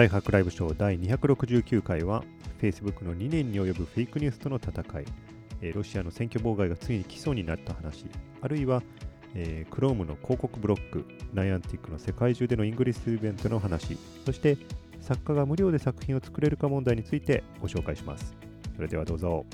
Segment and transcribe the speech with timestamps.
[0.00, 2.24] ライハックライブショー第269回は
[2.58, 5.04] Facebook の2年に及ぶフェイクニュースとの戦い、
[5.60, 8.06] えーロシアの選挙妨害がついに基礎になった話、
[8.40, 8.82] あるいは、
[9.34, 11.04] えー、Chrome の広告ブロック、
[11.34, 14.56] ナイアンティックの世界中でのイングリスイベントの話、そして
[15.02, 18.34] 作家が無料で作品を作れるか問題についてご紹介します。
[18.76, 19.44] それではどうぞ。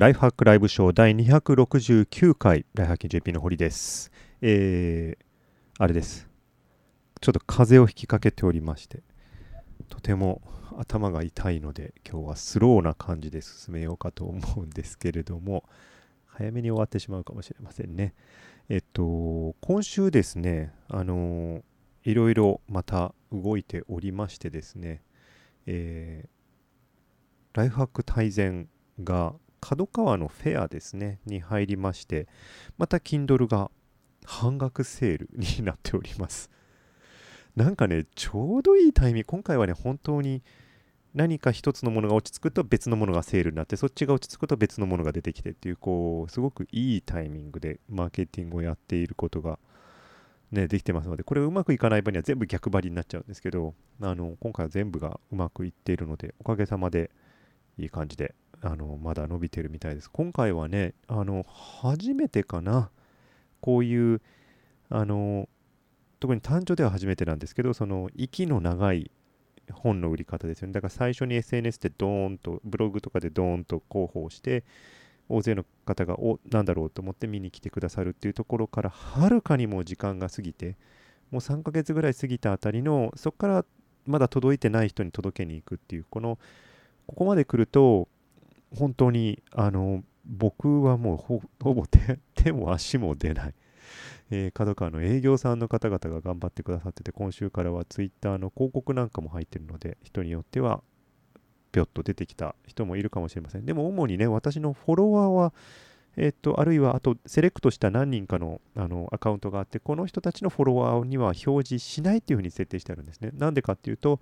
[0.00, 4.10] ライフハックライブショー第269回、ライフハッキン JP の堀です。
[4.40, 5.24] えー、
[5.76, 6.26] あれです。
[7.20, 9.02] ちょっと風邪をひきかけておりまして、
[9.90, 10.40] とても
[10.78, 15.64] 頭が痛いので、今日はスローな感じで進めようかと思うんですけれども、
[16.24, 18.14] 早めに終わってしまうかもしれませんね。
[18.70, 21.62] えっと、今週ですね、あのー
[22.04, 25.02] いろいろまた動いておりましてですね、
[25.66, 26.28] えー
[27.52, 28.66] ライフハック大全
[29.04, 32.28] が角川のフェアですね、に入りまして、
[32.78, 33.70] また Kindle が
[34.24, 36.50] 半額セールになっております。
[37.56, 40.42] なんかね、ちょうどいいタイミング、今回はね、本当に
[41.14, 49.58] 何か一つのものが落ち着くと別のものがセールになって、そっちが落ち着くと別のものが出てきてっていう、こう、すごくいいタイミングでマーケティングをやっていることが、
[50.52, 57.10] ね、できてますので、これうまくいかない場合には全部逆張りになっちゃうんですけど、あの今回は全部がうまくいっているので、おかげさまで
[57.78, 60.10] いい感じで、あのまだ伸びてるみたいです。
[60.10, 62.90] 今回はね、あの初めてかな、
[63.60, 64.20] こういう、
[64.88, 65.48] あの
[66.20, 69.10] 特に誕生では初めてなんですけど、その息の長い
[69.72, 70.74] 本の売り方ですよね。
[70.74, 74.64] だから最初に SNS でドーンと、ブログとかでドーンと広報して、
[75.28, 80.76] 大勢の方が、お、なんだろうと思って見に来てくださるっていうところから、はるかにもう時間が過ぎて、
[81.30, 83.64] もう3ヶ月ぐらい過ぎたあたりの、そこから
[84.06, 86.38] まだ届いてない人に届けに行くっていう、この、
[87.06, 88.08] ここまで来ると、
[88.76, 93.54] 本当に、あの、僕はもうほぼ手手も足も出ない。
[94.30, 100.82] えー、角川の営業さんの方々が頑張ってくださってて、今週からはツイッターの広告なんかも入ってるので、人によっては、
[101.72, 103.66] ぴょっと出てきた人もいるかもしれません。
[103.66, 105.52] でも主にね、私のフォロワーは、
[106.16, 113.30] えっと、あるいはあとセレクトした何人かのあのアカウントがあって、この人たちのフォロワーには表示しないっていうふうに設定してあるんですね。
[113.34, 114.20] なんでかっていうと、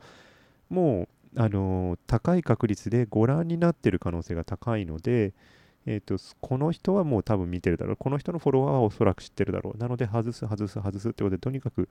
[0.69, 5.35] もう、あの高い確率でご覧になってる可能性が高いので、
[5.87, 7.97] えっと、この人はもう多分見てるだろう。
[7.97, 9.79] この人のフォロワーはおそらく知ってるだろう。
[9.79, 11.89] なので、外す、外す、外すってことで、とにかく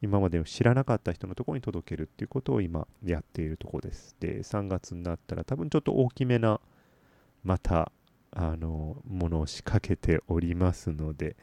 [0.00, 4.16] 今まで知らなかった人のところに届けるっていうことを今やっているところです。
[4.20, 6.60] で、3月になったら多分ちょっと大きめな、
[7.44, 7.92] また、
[8.32, 11.36] あの、ものを仕掛けておりますので、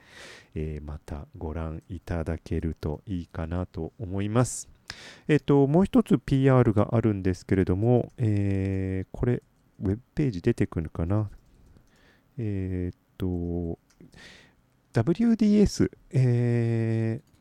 [0.56, 4.73] えーまたご覧いただけるといいかなと思います。
[5.28, 9.42] えっと、もう一つ PR があるんですけれども、えーこれ、
[9.82, 11.30] ウェブページ出てくるかな？
[12.38, 13.80] えーっと、
[14.94, 17.34] WDS、えー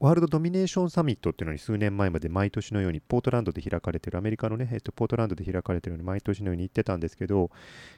[0.00, 7.50] ワールドドミネーションサミットっていうのに数年前まで毎年のようにポートランドで開かれてる、アメリカのね、えっと、ポートランドで開かれてるのに毎年のように行ってたんですけど、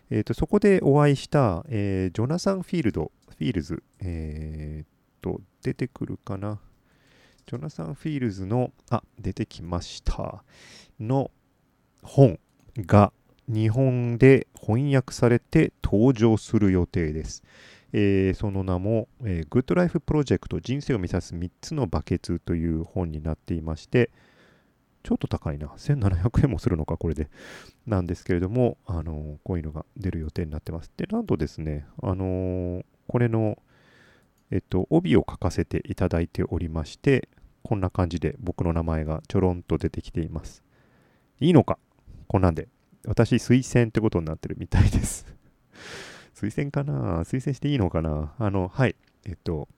[0.09, 4.89] えっと、そこでお会いした、えージョナサン・フィールド、フィールズ、えーっ
[5.21, 6.61] と、出てくるかな？
[7.51, 10.45] ジョナサン・フィールズの、あ、出てきました。
[11.01, 11.33] の
[12.01, 12.39] 本
[12.77, 13.13] が
[13.49, 17.43] 日本で翻訳されて登場する予定です。
[17.93, 24.11] えーその名も、えー、グッドライフプロジェクト人生を満たす3つのバケツという本になっていまして、
[25.03, 25.67] ちょっと高いな。
[25.67, 27.31] 1700円もするのか、これで。
[27.85, 30.93] なんですけれども、あのーこういうのが出る予定になってます。
[30.97, 33.59] で、なんとですね、あのーこれの、
[34.53, 37.29] えっと、帯を書かせていただいておりまして、
[37.63, 40.63] こんな感じで僕の名前がちょろんと出てきています。
[41.41, 41.79] いいのか？
[42.27, 42.69] こんなんで。
[43.07, 45.27] 私、推薦ってことになってるみたいです。
[46.35, 47.21] 推薦かな？
[47.23, 48.35] 推薦していいのかな？
[48.39, 48.97] あの、はい。
[49.25, 49.69] えっと、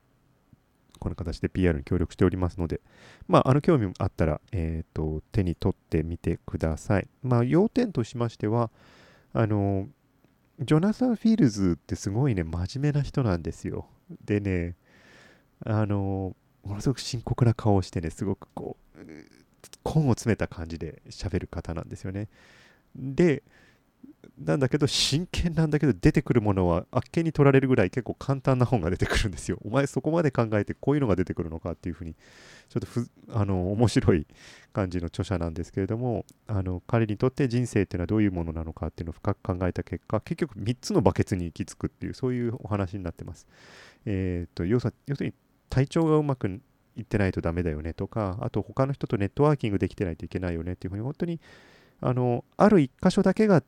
[0.99, 2.81] この形で PR に協力しておりますので、
[3.27, 7.09] まあ、あの、興味あったら、えっと、手に取ってみてください。
[7.23, 8.71] まあ、要点としましては、
[9.33, 9.89] あの、
[10.61, 13.87] ジョナサン・フィールズってすごいね、真面目な人なんですよ。
[14.25, 14.77] でね、
[15.65, 18.99] あの、ものすごく深刻な顔をしてね、すごくこう、
[19.85, 22.29] 根を詰めた感じで喋る方なんですよね。
[22.95, 23.43] で、
[24.39, 29.59] なんだけど、真剣なんだけど、出てくるものはあっけに取られるぐらい結構簡単な本が出てくるんですよ。
[29.65, 32.15] お前そこまで考えてこういうのが出てくるのかっていうふうに、
[32.69, 34.27] ちょっとふあの面白い
[34.73, 43.47] 感じの著者なんですけれども、あの彼にとって人生っていうのはどういうものなのかっていうのを深く考えた結果、結局3つのバケツに行き着くっていう、そういうお話になってます。
[44.05, 44.93] えー、と要要す
[45.23, 45.35] るに
[45.73, 46.61] 体調がうまく
[46.97, 51.41] いってないとダメだよねとか、あと他の人とネットワーキングできてないといけないよねっていうふうに、本当に
[52.03, 53.63] あのある一箇所だけが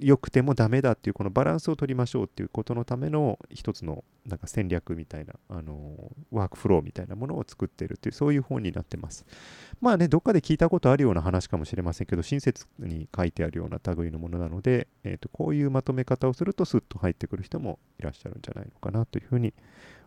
[0.00, 9.26] 良くてもダメだっていうこのバランスを取りましょうっていうことのための一つのなんか戦略みたいなあのワークフローみたいなものを作ってるっていうそういう本になってます。
[9.82, 19.52] まあねどっかで聞いたことあるような話かもしれませんけど親切に書いてあるような類のものなので、えーと、こういうまとめ方をするとスッと入ってくる人もいらっしゃるんじゃないのかなというふうに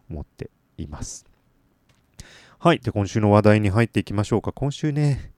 [0.10, 1.33] 思っています。
[2.64, 5.34] はいで今週の話題に入っていきましょうか今週ね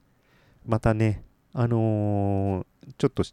[0.64, 3.24] またねあのー、ちょっと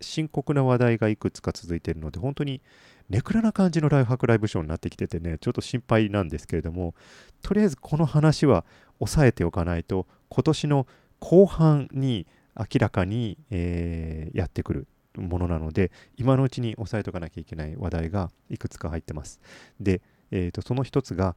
[0.00, 2.62] 深刻な話題がいくつか続いているので、本当に
[3.08, 6.94] ネクラな感じのライフハックライブショーになってきててね、ちょっと心配なんですけれども、
[7.42, 8.64] とりあえずこの話は
[9.00, 10.86] 抑えておかないと、今年の
[11.18, 14.86] 後半に明らかに、えー、やってくる
[15.16, 19.40] ものなので、今のうちに押さえておかなきゃいけない話題がいくつか入ってます。
[19.80, 21.34] で、えーと、その一つが、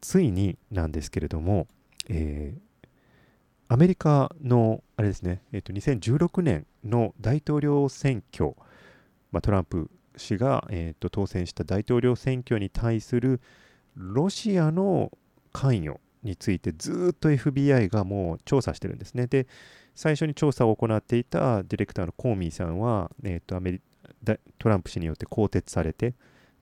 [0.00, 1.66] ついになんですけれども、
[2.08, 2.70] えー
[3.72, 8.56] アメリカのあれですね、えー、と2016年の大統領選挙、
[9.30, 13.40] まあ、トランプ氏が、えー、と当選した大統領選挙に対する
[13.94, 15.12] ロシアの
[15.52, 19.28] 関与についてずっと FBI がもう調査してるんですね。
[19.28, 19.46] で、
[19.94, 23.80] 最初に調査を行っていたディレクターのコーミーさんは、えーとアメリ
[24.58, 26.14] トランプ氏によって更迭されて、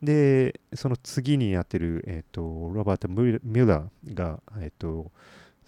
[0.02, 5.10] で、その次にやってる、えーと、ロバート・ミュラーが、えーと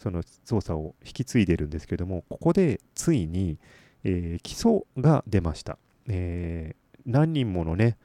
[0.00, 3.58] その捜査を引き継いでるんですけども、ここでついに、
[4.02, 5.76] えー、起訴が出ました。
[6.08, 7.98] えー、何人ものね、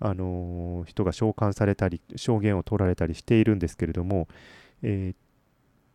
[0.00, 4.28] あのー、人が召喚されたり、証言を取られたりしているんですけれども、
[4.82, 5.14] え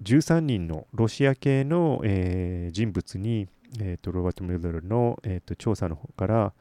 [0.04, 3.48] ー、13人のロシア系の、え、人物に、
[3.80, 6.54] えーと、ロバート・ミルルの、えーと調査の方から、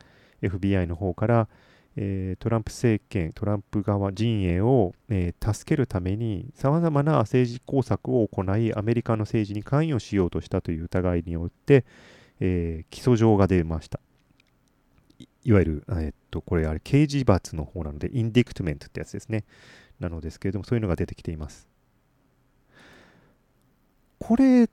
[0.43, 1.49] FBI の方から、
[1.96, 11.85] えー、トランプ政権、トランプ側陣営を、えー、助けるためにさまざまな政治工作を行い、アメリカの政治に関与しようとしたという疑いによって、
[12.41, 14.00] えー、起訴状が出ました。
[15.44, 19.44] いわゆる、え、っと、これ、あれ、刑事罰の方なので、インディクトメントってやつですね。
[20.00, 21.69] なのですけれども、そういうのが出てきています。
[24.19, 24.69] これ、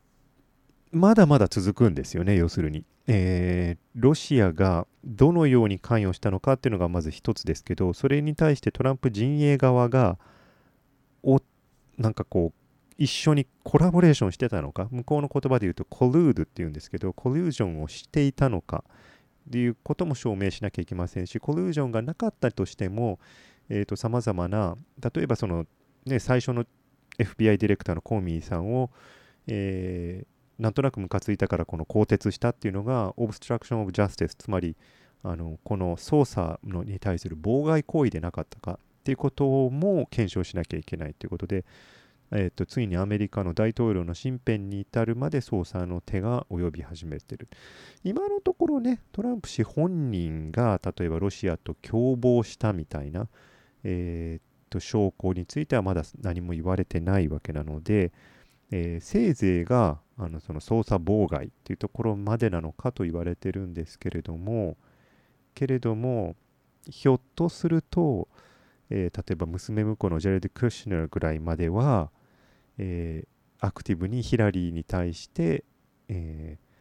[0.91, 2.85] まだまだ続くんですよね、要するに。
[3.07, 10.19] えー、ロシアがどのように関与したのかっていうのがまず一つですけどそれに対してトランプ陣営側が
[11.23, 11.41] お
[11.97, 14.88] なんかこう一緒にコラボレーションしてたのか？
[14.91, 18.83] 向こうの言葉で言うとコルードっていうんですけどコリュージョンをしていたのか？
[19.49, 23.19] っていうことも証明しなきゃいけませんしコリュージョンがなかったとしても
[23.95, 24.75] さまざまな
[25.13, 25.65] 例えばその、
[26.05, 26.65] ね、最初の
[27.17, 28.91] FBI ディレクターのコーミーさんを、
[29.47, 30.30] えー
[30.61, 34.77] なんとなくムカついたからこの更迭したっていうのがオブストラクション・オブ・ジャスティスつまり
[35.23, 41.65] あのこの捜査のに対する妨害行為でなかったかっていうことも検証しなきゃいけないということで、
[42.31, 47.47] えーと、ついにアメリカの大統領の身辺に至るまで捜査の手が及び始めてる。
[48.03, 53.27] 今のところねトランプ氏本人が例えばロシアと共謀したみたいな、
[53.83, 58.13] えーと証拠についてはまだ何も言われてないわけなので、
[58.71, 64.77] えー、せいぜいがあのその捜査妨害っていうところまでなのかと言われてるんですけれども
[65.56, 66.35] けれども
[66.89, 68.27] ひょっとすると、
[68.91, 72.12] えー、例えば娘婿のジェレド・クッシュナーぐらいまでは、
[72.77, 75.63] えー、アクティブにヒラリーに対して、
[76.07, 76.72] えー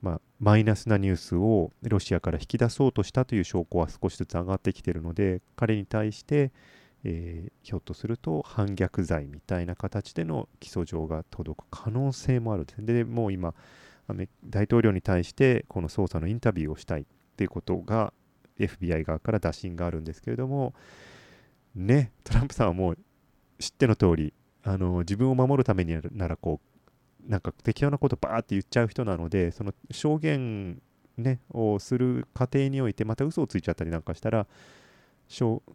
[0.00, 6.50] まあ、マイナスなニュースをロシアから引き出そうとしたという証拠は少しずつ上がってきているので彼に対して、
[7.04, 13.54] えー、ひょっとすると反逆罪みたいな形での起訴状が届く可能性もあるでもう今
[14.44, 17.04] 大統領に対してこの捜査のインタビューをしたいっ
[17.36, 18.12] ていうことが
[18.58, 20.74] FBI 側から打診があるんですけれども
[21.74, 22.98] ねトランプさんはもう
[23.58, 26.60] 知っての通りあの自分を守るためにならこ
[27.26, 30.80] うなんか適当なことバーって言っちゃう人なのでその証言、
[31.16, 34.46] ね、をする過程においてまた嘘をついちゃったりなんかしたら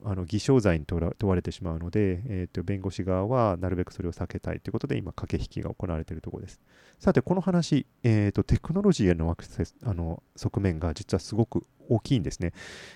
[0.04, 6.60] あの偽証罪に問われてしまうので、えー、と弁護士側はなるべくそれを避けたいということで今駆け引きが行われているところです。
[7.00, 12.52] さてこの話、えー、とテクノロジーへのアクセスあの側面が実はすごく大きいんですね、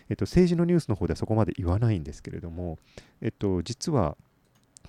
[0.10, 2.78] えー、と政治のニュースの方ではそこまで言わないんですけれども、
[3.22, 4.18] えー、と実は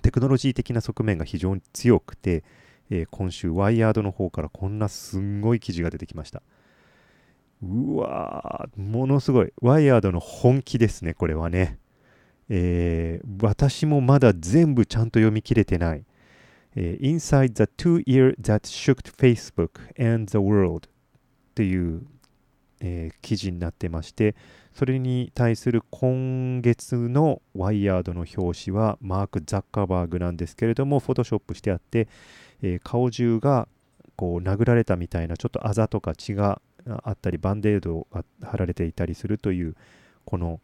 [0.01, 2.43] テクノロジー的な側面が非常に強くて、
[2.89, 6.41] えー、今週ワイヤードの方からこんなすんごい記事が出てきました。
[7.63, 9.53] うわー、ものすごい。
[9.61, 11.77] ワイヤードの本気ですね、これはね。
[12.49, 16.03] えー、私もまだ全部ちゃんと読み切れてない。
[16.75, 20.89] えー、Inside the Two Year That Shook Facebook and the World っ
[21.53, 22.01] ていう、
[22.79, 24.35] えー、記事になってまして、
[24.73, 32.07] それに対する今月のワイヤードの表紙はマーク・ザッカーバーグなんですけれども、フォトショップしてあって、
[32.61, 33.67] えー、顔中が
[34.15, 39.75] こう殴られたみたいなちょっとあざとか血があったりバンデードが貼られていたりするという
[40.25, 40.59] この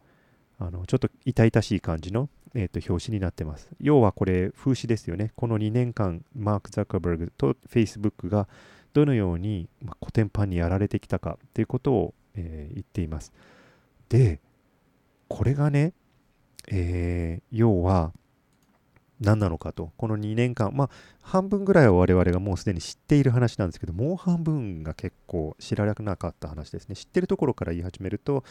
[0.58, 3.68] あのちょっと痛々しい感じの、えー、と表紙になってます。
[3.80, 5.32] 要はこれ風刺ですよね。
[5.36, 8.48] この2年間マーク・ザッカーバーグと Facebook が
[8.92, 13.32] どのように、まあ、コテンパンにやられてきたかということを、えー、言っています。
[14.08, 14.40] で、
[15.28, 15.92] これがね、
[16.68, 18.12] えー、要は
[19.20, 20.90] 何なのかと、この2年間、まあ、
[21.22, 26.94] 半分ぐらいは我々がもうすでに知っている話なんですけど、もう半分が結構知らなかった話ですね。
[26.94, 28.44] 知ってるところから言い始めると、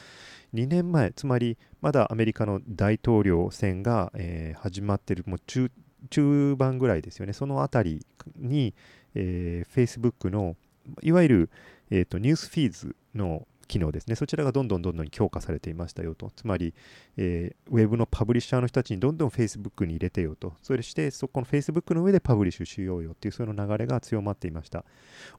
[0.54, 5.72] 2年前、つまりまだアメリカの大統領選が、えー、始まってる、もう中
[6.10, 8.06] 中盤ぐらいですよね、そのあたり
[8.38, 8.74] に、
[9.16, 10.56] えー、Facebook の
[11.02, 11.50] いわゆる、
[11.90, 16.74] えーと、ニュースフィーズの機能ですね、そちらがどんどんどんどん強化されていましたよと、つまり、
[17.18, 24.86] えー、ウェブのパブリッシャーの人たちにどんどん Facebook に入れてよと、それして、そこの Facebook の上で publish しようよっていう、その流れが強まっていました。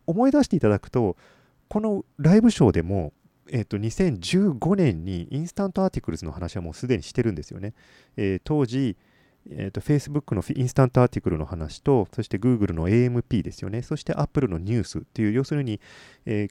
[0.07, 1.17] 思い出していただくと、
[1.69, 3.13] このライブショーでも、
[3.51, 7.75] えーと、2015年に Instant Articles の話はもうすでにしてるんですよね。
[8.17, 8.97] えー、当時、
[9.51, 15.81] えーと、Facebook の Instant Article の話と、そして Google の AMP ですよね、そして Apple のニュースっていう、要するに、
[16.27, 16.51] えー、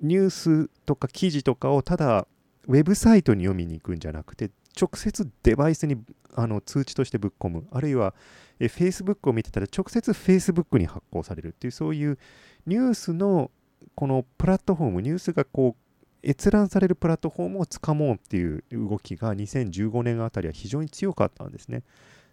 [0.00, 2.26] ニュースとか記事とかをただ
[2.66, 4.50] ウェブサイトに読みに行くんじゃなくて、
[4.80, 5.96] 直接デバイスに
[6.34, 8.14] あの通知としてぶっ込む、あるいは、
[8.60, 12.18] え、Facebook を見てたら直接 Facebook に発行されるっていう、そういう
[12.66, 13.50] ニュースの
[13.94, 21.82] このプラットフォーム、ニュースがこう閲覧されるプラットフォームをつかもうっていう動きが2015年あたりは非常に強かったんですね。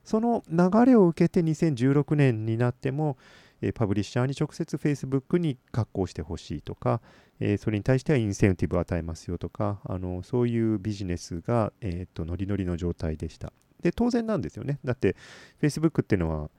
[0.03, 3.17] その流れを受けて2016年になっても、
[3.61, 7.01] えパブリッシャーに直接 Facebook に格好してほしいとか、
[7.39, 13.51] えそれに対してはインセンティブを与えますよとか、あのそういうビジネスが、えー、とノリノリの状態でした。
[13.81, 14.79] で、当然なんですよね。
[14.83, 15.15] だって
[15.61, 16.49] Facebook っていうのは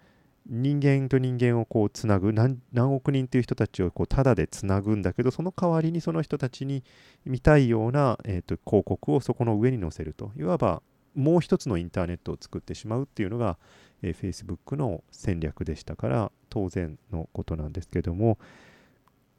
[0.48, 2.60] 人間と人間をこうつなぐ何
[2.94, 6.84] 億人という人たちをこうタダでつなぐんだけどその代わりにその人たちに
[7.24, 10.82] 見たいような、えーと、広告をそこの上に載せるといわば
[11.16, 13.58] もう一つのインターネットを作ってしまうっていうのが、
[14.02, 18.38] えー、Facebook の戦略でしたから当然のことなんですけども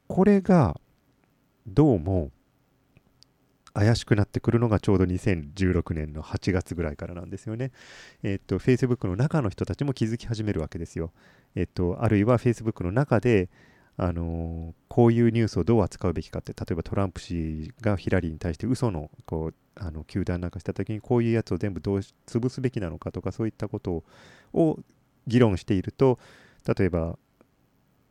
[0.08, 0.80] これが
[1.68, 2.32] どうも
[3.74, 7.72] 怪しくなってくるのがちょうど2016年の8月ぐらいからなんですよね。
[8.24, 11.12] えっと、Facebook の中の人たちも気づき始めるわけですよ。
[11.54, 13.50] えっと、あるいは Facebook の中で、
[13.96, 24.04] あのー、こういうニュースをどう扱うべきかって、例えばトランプ氏がヒラリーに対して嘘のこうあの球団なんかしたときに、こういうやつを全部どう潰すべきなのかとか、そういったこと
[24.54, 24.80] を
[25.28, 26.20] 議論していると、
[26.78, 27.18] 例えば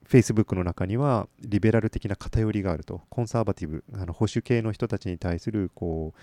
[0.08, 6.14] Facebook の中にはリベラル的な偏りがあると、コンサバティブ、あの保守系の人たちに対するこ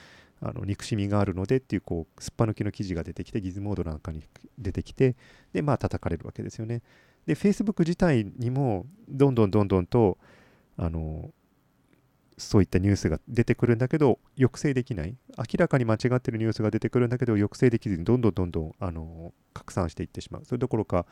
[0.41, 4.23] うあの憎しみがあるのでっていうこうすっぱ抜きの記事が出てきて、ギズモードなんかに
[4.57, 5.15] 出てきて、
[5.51, 6.81] で、まあ叩かれるわけですよね。
[7.25, 10.17] で、Facebook 自体にもどんどんどんどんと、
[10.77, 11.31] あの、
[12.37, 15.15] そういったニュースが出てくるんだけど、抑制できない。
[15.37, 20.45] 明らかに間違ってるニュースが出てくるんだけど、抑制できずにどんどんどんどんあの拡散していってしまう。
[20.45, 21.05] それどころか、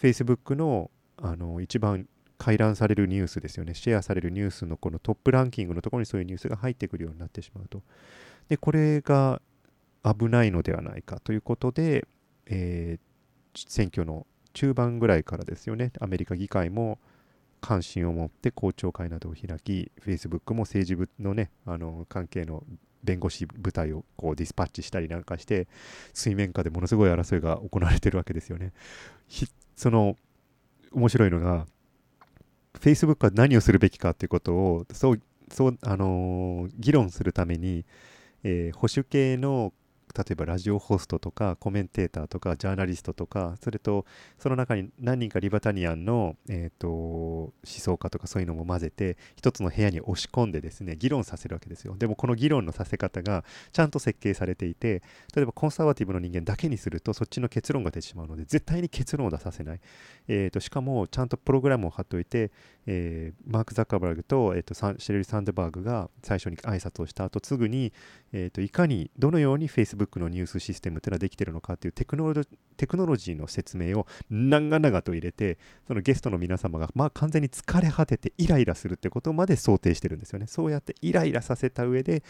[0.00, 2.08] Facebook のあの一番
[2.38, 7.82] 回覧されるニュースですよね、シェアされるニュースのこのトップランキングのところにそういうニュースが入ってくるようになってしまうと。
[8.48, 9.42] で、これが
[10.02, 12.06] 危ないのではないかということで、
[12.46, 16.98] えー、選挙の中盤ぐらいからですよね、アメリカ議会も
[17.60, 22.62] 関心を持って公聴会などを開き、Facebook も政治部のね、あの関係の
[23.02, 25.68] 弁護士部隊をこうディスパッチしたりなんかして、
[26.12, 28.72] 水面下でものすごい争いが行われてるわけですよね。
[29.76, 30.16] その
[30.92, 31.66] 面白いのが、
[32.74, 35.20] Facebook は何をするべきかということを、そう、
[35.52, 37.84] そう、あのー、議論するために、
[38.42, 39.72] えー、保守系の
[40.16, 44.04] 例えばラジオホストとかコメンテーターとかジャーナリストとかそれと
[44.38, 51.96] その中に何人かリバタニアンの、えーと、思想家とかそういうのも混ぜて一つの部屋に押し込んでですね議論させるわけですよ。
[51.96, 55.02] でもこの議論のさせ方がちゃんと設計されていて
[55.34, 59.80] 例えばコンサバティブの人間だけにするとそっちの結論が出てしまうので絶対に結論を出させない、
[60.28, 62.50] えーと、しかもちゃんとプログラムを貼っておいて、
[62.86, 67.92] えー、マーク・ザッカーバーグと,、えーと、シェレリ・サンデバーグが最初に挨拶をした後すぐに、
[68.32, 72.42] えー、といかにどのように Facebook Facebook のニュースシステムっていうのはできてるのかっていうテクノロ
[72.76, 80.46] テクノロジーの説明を長々と入れてそのゲストの皆様がまあ完全に疲れ果ててイライラするってことまで想定してるんですよね。
[80.46, 82.22] そうやってイライラさせた上で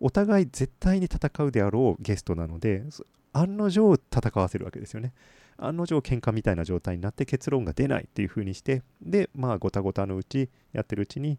[0.00, 2.82] お互い絶対に戦うであろうゲストなので
[3.32, 5.12] 案の定戦わせるわけですよね。
[5.58, 11.38] 案の定喧嘩みたいな状態になって結論が出ないっていう風にしてでまあごたごたのうちやってるうちに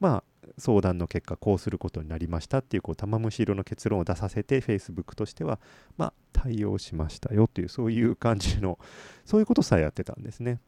[0.00, 5.58] まあ相談の結果こうすることになりましたっていうこう玉虫色の結論を出させて Facebook としては
[5.96, 8.78] まあ対応しましたよっていうそういう感じの
[9.24, 10.60] そういうことさえやってたんですね。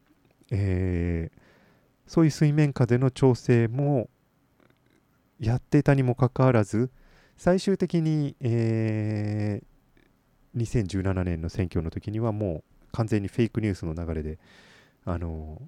[0.50, 1.38] えー、
[2.06, 4.10] そういう水面下での調整も
[5.38, 6.90] やってたにもかかわらず
[7.36, 14.38] 最終的に、えー、2017年の選挙の時にはもう完全にフェイクニュースの流れで
[15.04, 15.60] あの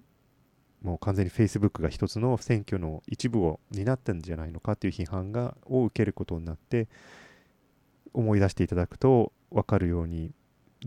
[0.82, 6.88] もう完全に Facebook が一つの選挙の一部を担ったんじゃないのかという批判がを受けることになって
[8.12, 10.32] 思い出していただくと分かるように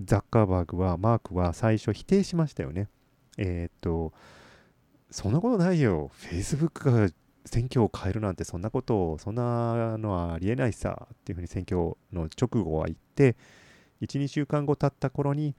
[0.03, 2.89] ザッカーバーグはマークは最初否定しましたよね。
[3.37, 4.13] えー、っと
[5.11, 7.09] そんなことないよ Facebook が
[7.45, 13.35] 選挙を変えるなんてそんなことそんなのはありえないさっていうふうに選挙の直後は言って
[14.01, 15.55] 12週間後経った頃に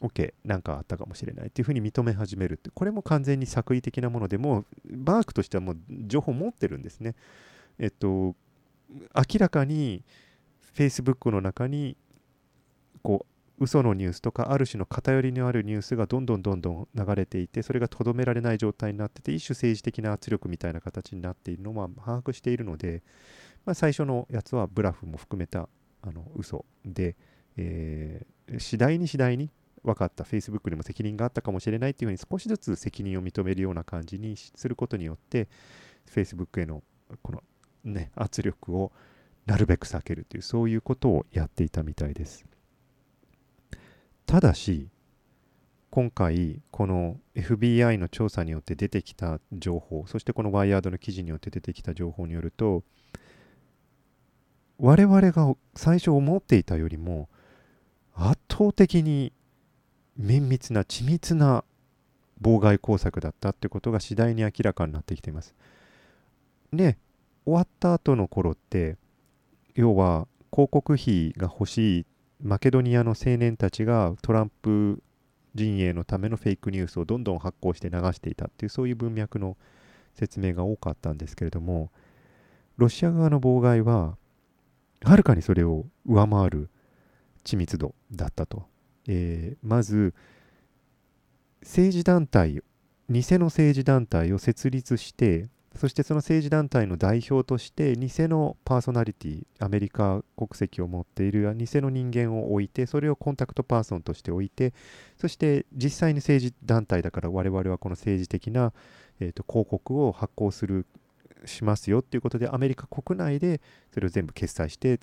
[0.00, 5.76] OK なんかあったかもしれないっていうふうに認め始めるってこれも完全に作為的なものでもバークとしてはもう
[6.06, 7.14] 情報持ってるんですね。
[7.78, 8.34] えっと
[9.14, 10.04] 明らかに
[10.74, 11.96] Facebook の中に
[13.02, 13.26] こ
[13.58, 23.02] う嘘のニュースとかある種の偏りのあるニュースがどんどんどんどん流れていてそれがとどめられない状態になってて一種政治的な圧力みたいな形になっているのは把握しているので、
[23.66, 25.68] まあ、最初のやつはブラフも含めた
[26.02, 27.16] あの嘘で、
[27.56, 29.50] えー、次第に次第に
[29.88, 30.24] 分かった。
[30.24, 35.48] Facebook にも責任があったかもしれないっていうふうに少しずつ責任を認めるような感じにすることによって
[36.06, 36.82] Facebook への
[37.22, 37.42] この
[37.84, 38.92] ね圧力を
[39.46, 42.44] なるべく避けるというそういうことをやっていたみたいです。
[44.26, 44.88] ただし
[45.90, 52.84] 今回この FBI の調査によって出てきた情報そしてこのワイヤードの記事によって出てきた情報によると
[54.78, 57.28] 我々が最初思っていたよりも
[58.14, 59.32] 圧倒的に
[60.18, 61.64] 綿密な緻密な
[62.42, 65.54] 妨害工作だったってことが次第に明らかになってきています。
[66.72, 66.98] で
[67.44, 68.96] 終わった後の頃って
[69.74, 72.06] 要は広告費が欲しい
[72.42, 75.02] マケドニアの青年たちがトランプ
[75.54, 79.56] 陣営のためのフェイクニュースをどんどん発行して流していたっていうそういう文脈の
[80.14, 81.90] 説明が多かったんですけれども
[82.76, 84.16] ロシア側の妨害は
[85.02, 86.70] はるかにそれを上回る
[87.44, 88.66] 緻密度だったと
[89.08, 90.14] えー、まず
[91.62, 92.62] 政治団体
[93.10, 104.74] 偽の政治団体を設立してそしてその政治団体の代表として偽のパーソナリティアメリカ国籍を持っている偽の人間を置いてそれをコンタクトパーソンとして置いて
[105.16, 108.72] そして実際に政治団体だから我々はこの政治的な、
[109.20, 110.84] えーと広告を発行する
[111.44, 113.60] しますよっていうことで、アメリカ国内で
[113.92, 115.00] それを全部決済して、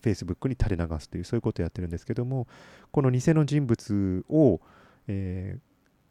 [0.00, 2.46] Facebook に垂れ流すという、そういうことをやってるんですけども、
[2.90, 4.60] この偽の人物を、
[5.08, 5.58] え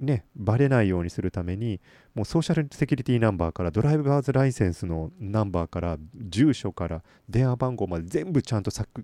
[0.02, 1.82] ー、ね、バレないようにするために、
[2.16, 9.04] もうソーシャルセキュリティナンバーから、ドライバーズライセンスのナンバーから、住所から電話番号まで全部ちゃんと作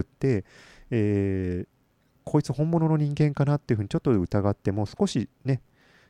[0.00, 0.44] って、
[0.90, 1.66] えー、
[2.24, 5.60] こいつ本物の人間かなっていうふうにちょっと疑っても少しね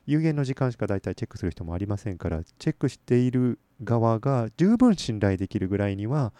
[0.07, 6.33] 有限の時間しか大体チェックする人もありませんからチェックしている側が十分信頼できるぐらいには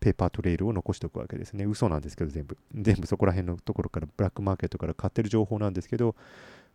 [0.00, 1.64] ペーパートレイルを残しておくわけですね。
[1.64, 2.56] 嘘なんですけど全部。
[2.74, 6.14] 全部そこら辺のところからブラックマーケットから買ってる情報なんですけど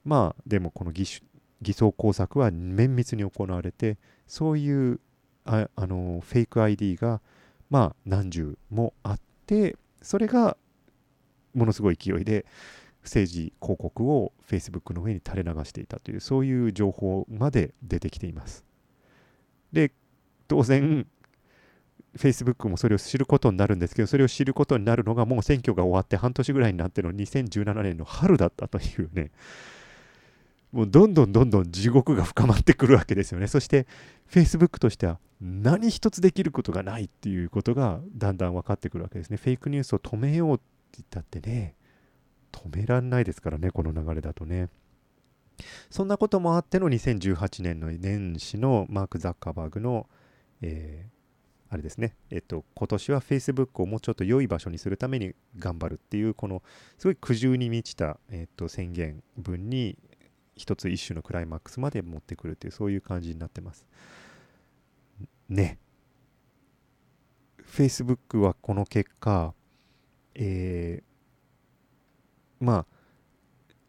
[0.04, 1.06] まあでもこの偽
[1.62, 5.00] 偽装工作は綿密に行われてそういう
[5.46, 7.22] ああのフェイク ID が
[7.70, 10.58] まあ何十もあってそれが
[11.54, 12.46] ものすごい勢いで
[13.04, 18.66] 政治広告を Facebook の上に垂れ流していたというそういう情報まで出てきています。
[19.72, 19.92] で
[20.48, 21.06] 当然
[22.18, 29.32] Facebook もそれを知ることになるんですけどそれを知ることになるのがもう選挙が終わって半年ぐらいになっての2017年の春だったというね。
[30.72, 33.48] もうどんどんどんどん地獄が深まってくるわけですよね。
[33.48, 33.86] そして
[34.30, 39.38] Facebook としては何一つできることがないっていうことがだんだん分かってくるわけですね。
[39.38, 40.64] フェイクニュースを止めようって
[40.94, 41.76] 言ったってね
[42.54, 44.70] 止めらんないですからね、この流れだとね。
[45.90, 50.08] そんなこともあっての2018年の年始のマーク・ザッカーバーグの、
[50.62, 56.62] えー、あれですね、えっと、今年は Facebook をもうちょっと良い場所にするために頑張るっていう、この
[56.98, 59.98] すごい苦渋に満ちた、えっと、宣言文に
[60.56, 63.88] 一つ一種のクライマックスまで持ってくるっていう、そういう感じになってます。
[65.50, 65.80] ね。
[67.66, 69.54] Facebook はこの結果、
[70.36, 71.13] えー、
[72.64, 72.86] まあ、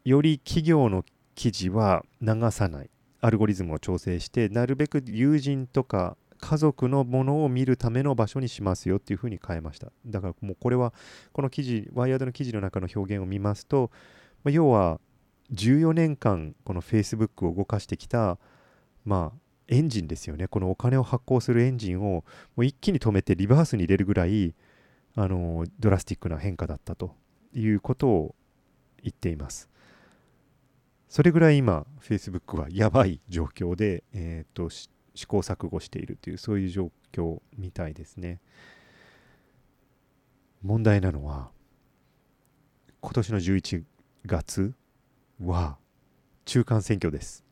[0.03, 2.89] より企業の記事は流さない。
[3.21, 9.91] アルゴリズムを調整して、なるべく友人とか家族のものを見るための場所にしますよっていうふうに変えました。
[10.05, 10.93] だからもうこれは、
[11.31, 13.89] この記事、ワイヤードの記事の中の表現を見ますと、
[14.43, 14.99] まあ、要は
[15.53, 18.37] 14年間この Facebook を動かしてきた、
[19.05, 20.47] まあ、エンジンですよね。
[20.47, 22.23] このお金を発行するエンジンをも
[22.57, 24.53] う一気に止めてリバースに入れるぐらい、
[25.15, 27.15] あのドラスティックな変化だったと
[27.53, 28.35] いうことを
[29.03, 29.69] 言っています。
[31.07, 34.89] それぐらい今、Facebook はやばい状況で、えーと、試
[35.25, 38.41] 行錯誤しているという、そういう状況みたいですね。
[40.61, 41.51] 問題なのは、
[42.99, 43.83] 今年の11
[44.25, 44.73] 月
[45.39, 45.77] は
[46.45, 47.45] 中間選挙です。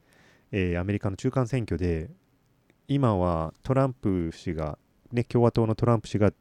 [0.52, 2.10] えー、アメリカの中間選挙で、
[2.88, 4.78] 今はトランプ氏が、
[5.12, 6.34] ね、共和党のトランプ氏が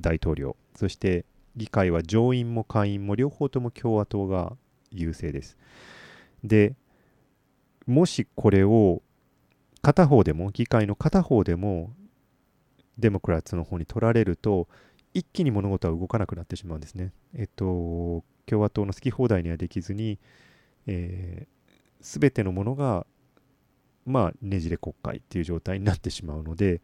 [0.00, 1.24] 大統領、そして
[1.56, 4.56] 議会は上院も下院も両方とも共和党が
[4.90, 5.56] 優勢です。
[6.42, 6.74] で、
[7.86, 9.02] もしこれを
[9.84, 11.92] 片方でも、議会の片方でも
[12.98, 14.66] デモクラッツの方に取られると、
[15.12, 17.12] 一気に物事は動かなくなってしまうんですね。
[17.34, 20.18] えっと、共和党の好き放題にはできずに、
[20.86, 23.06] えー、全てのものが、
[24.06, 26.80] まあ、ねじれ国会っていう状態になってしまうので、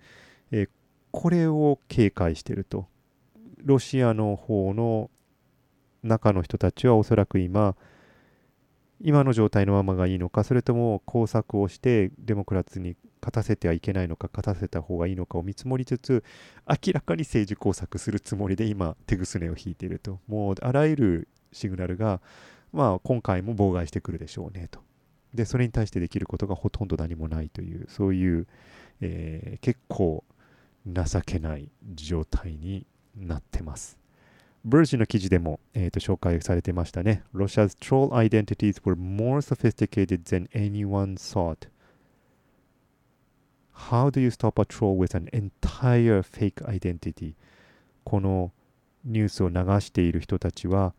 [0.53, 0.69] えー、
[1.11, 2.87] これを警戒してると。
[3.65, 5.11] ロシアの方の
[6.03, 7.77] 中の人たちはおそらく今、
[9.03, 16.25] 今の状態のままがいいのか、それとも工作をしてデモクラッツに勝たせてはいけないのか、勝たせた方がいいのかを見積もりつつ、
[16.69, 20.21] 明らかに政治工作するつもりで今、手ぐすねを引いていると。
[20.27, 22.21] もうあらゆるシグナルが、
[22.73, 24.81] まあ、今回も妨害してくるでしょうねと。
[25.35, 28.47] で、それに対してできることがほとんど何もないという、そういう、
[29.01, 30.25] えー、結構
[30.87, 32.87] 情けない状態に
[33.27, 33.99] なってます。
[34.65, 37.23] ブルージの記事でも、えー、と紹介されてましたね。
[37.35, 41.69] Russia's troll identities were more sophisticated than anyone thought.
[43.89, 47.35] How do you stop a troll with an entire fake identity?
[48.05, 48.53] この
[49.05, 50.95] ニュースを流している人たちは、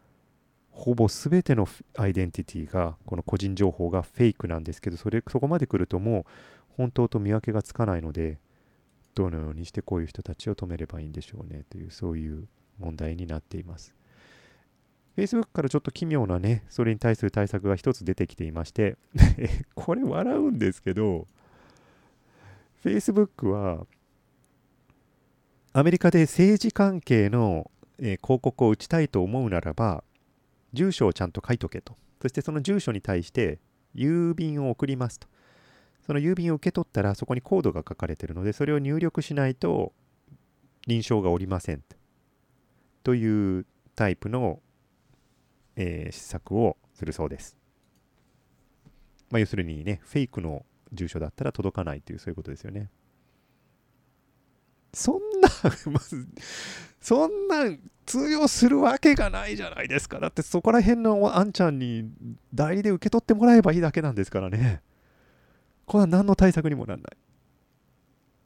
[0.71, 6.25] ほぼ全てのアイデンティティが、この個人情報がフェイクなんですけど、それそこまで来るともう
[6.77, 8.39] 本当と見分けがつかないので、
[9.15, 12.47] どのようにしてこういう人たちを止めればいいんでしょうねという、そういう
[12.79, 13.93] 問題になっています。
[15.17, 18.97] Facebook からちょっと奇妙なね、それに対する対策が一つ出てきていまして、
[19.75, 21.27] これ笑うんですけど、
[22.83, 23.85] Facebook は、
[25.73, 27.69] アメリカで政治関係の、
[27.99, 30.03] えー、広告を打ちたいと思うならば、
[30.73, 31.97] 住所をちゃんと書いとけと。
[32.21, 33.59] そしてその住所に対して
[33.95, 35.27] 郵便を送りますと。
[36.05, 39.93] その郵便を受け取ったらそこにコードが書かれているので、それを入力しないと
[40.87, 41.83] 認証がおりません。
[43.03, 44.59] というタイプの、
[45.75, 47.57] えー、施策をするそうです。
[49.29, 52.89] まあ、要するにね、フェイクの住所だったら届かないという、そういうことですよね。
[54.93, 55.49] そんな
[55.91, 56.27] まず、
[56.99, 60.19] そんな通用するわけがないじゃないですか。
[60.19, 62.11] だってそこら辺のあんちゃんに
[62.53, 64.81] 代理で受け取ってもらえばいいだけなんですからね。
[65.91, 67.17] これは何の対策にもなんない。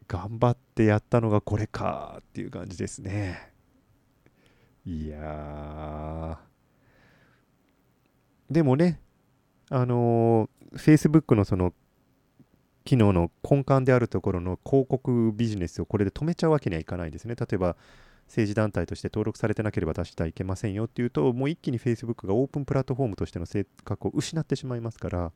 [0.08, 3.54] 頑張ってやったのがこれかっていう感じですね。
[4.84, 6.40] いや
[8.50, 9.00] でもね、
[9.70, 11.76] あのー、Facebook のその
[12.84, 17.36] 機能の根幹であるところの広告ビジネスをこれで止めちゃうわけにはいかないですね。
[17.36, 17.76] 例えば、
[18.26, 25.32] 政治団体として登録されてなければ出してはいけませんよっていうと、もう一気に Facebook がオープンプラットフォームとしての性格を失ってしまいますから、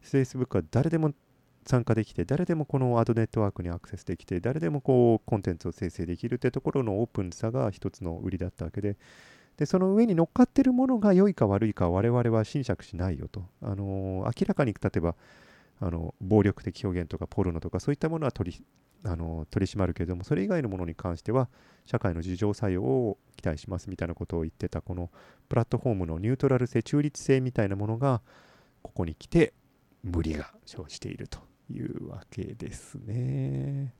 [0.00, 1.12] Facebook は誰でも
[1.66, 8.96] 参加できて、誰でもこのアドネットワークにアクセスできて、誰でもこうコンテンツを生成できるってところのオープンさが一つの売りだったわけで、
[9.56, 13.44] でその上に乗っかってるものが良いか悪いか我々は侵釈しないよと。
[13.62, 15.16] あの、明らかに例えば
[15.80, 18.64] あの暴力的表現とかポルノとかそういったものは取り
[19.02, 21.48] あの取り締まるけれどもそれ以外のものに関しては
[21.86, 25.10] 社会の自浄作用を期待しますみたいなことを言ってたこの
[25.48, 28.20] プラットフォームのニュートラル性中立性みたいなものが
[28.82, 29.54] ここに来て
[30.04, 31.38] 無理が生じていると
[31.70, 33.94] いうわけですね。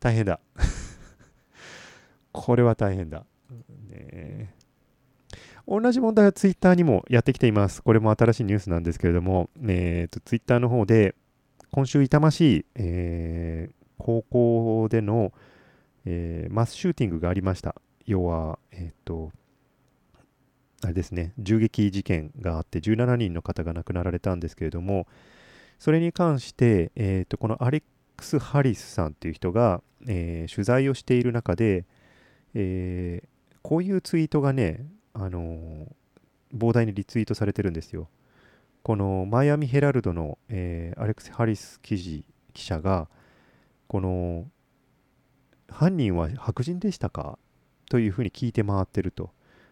[0.00, 0.40] 大変だ。
[2.32, 3.26] これは大変だ。
[3.90, 4.54] ね、
[5.66, 7.82] 同じ問題はツイッターにもやってきています。
[7.82, 11.14] これも新しいニュースなんですけれども、えーと、ツイッターの方で
[11.70, 15.32] 今週痛ましい、えー、高校での、
[16.04, 17.74] えー、マスシューティングがありました。
[18.06, 19.32] 要は、えっ、ー、と、
[20.82, 25.06] あれですね、銃撃事件があって17人の方が亡くなられたんですけれども、
[25.78, 27.82] それに関して、えーと、このアレッ
[28.16, 31.84] クス・ハリスさんという人が、えー、取材をしている中で、
[32.54, 35.86] えー、こういうツイートがね、あのー、
[36.52, 38.08] 膨大にリツイートされてるんですよ。
[38.82, 43.08] このマイアミ・ヘラルドの、えー、アレックス・ハリス記事記者が、
[43.86, 44.46] この
[45.70, 47.38] 犯人は白人でしたか？
[47.90, 49.30] というふうに聞いて回ってると。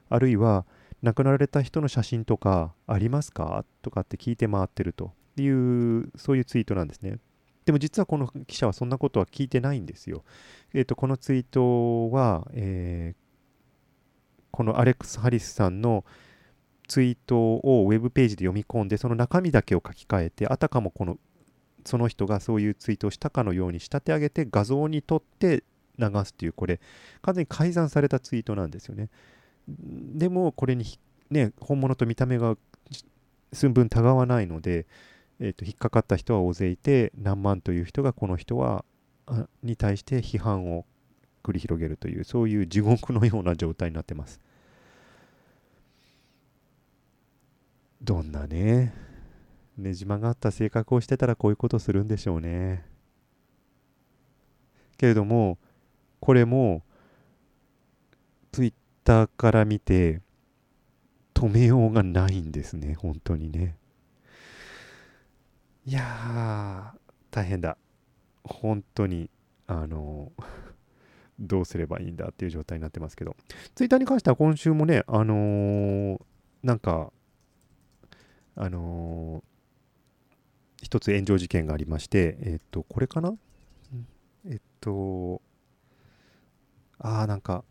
[0.09, 0.67] あるいは、
[1.03, 3.65] 亡くなられた人の写真とかありますか？
[3.83, 5.13] とかって聞いて回ってると。
[5.37, 7.19] っていう、そういうツイートなんですね。
[7.67, 10.25] でも実はこの記者はそんなことは聞いてないんですよ。
[10.73, 13.17] えっ、ー、と、このツイートは、えー、
[14.51, 16.05] このアレックス・ハリスさんの
[16.89, 21.19] ツイートをウェブページで読み込んで、その中身だけを書き換えて、あたかもこの
[21.85, 25.65] その人がそういうツイートをしたかのように仕立て上げて画像にとって
[25.99, 26.81] 流すっていう、これ、
[27.21, 29.09] 完全に改ざんされたツイートなんですよね。
[29.69, 30.85] でも、これに、
[31.31, 32.57] ね、本物と見た目が
[33.53, 34.87] 寸分たがわないので、
[35.39, 38.85] えー、と引っかかった人は大勢いて、何万という人がこの人は
[39.63, 40.87] に対して批判を
[41.43, 44.41] 繰り広げるという、そういう地獄のような状態になってます。
[48.03, 48.95] どんなね、
[49.77, 52.85] ねじ曲がった性格をしてたらこういうことするんでしょうね。
[54.97, 55.59] けれども、
[56.21, 56.83] これも、
[58.53, 60.23] ツイッターから見て、
[61.35, 63.77] 止めようがないんですね、本当にね。
[65.89, 66.95] いや、
[67.31, 67.79] 大変だ。
[68.43, 69.31] 本当に、
[69.69, 70.33] あの、
[71.39, 73.37] どうすればいいんだっていう状態になってますけど、
[73.77, 76.21] ツイッターに関しては今週もね、あのー、
[76.65, 77.13] なんか、
[78.57, 83.37] あのー、一つ炎上事件がありまして、えっと、これかな？
[84.45, 85.41] えっと、
[86.99, 87.65] ああ、なんか、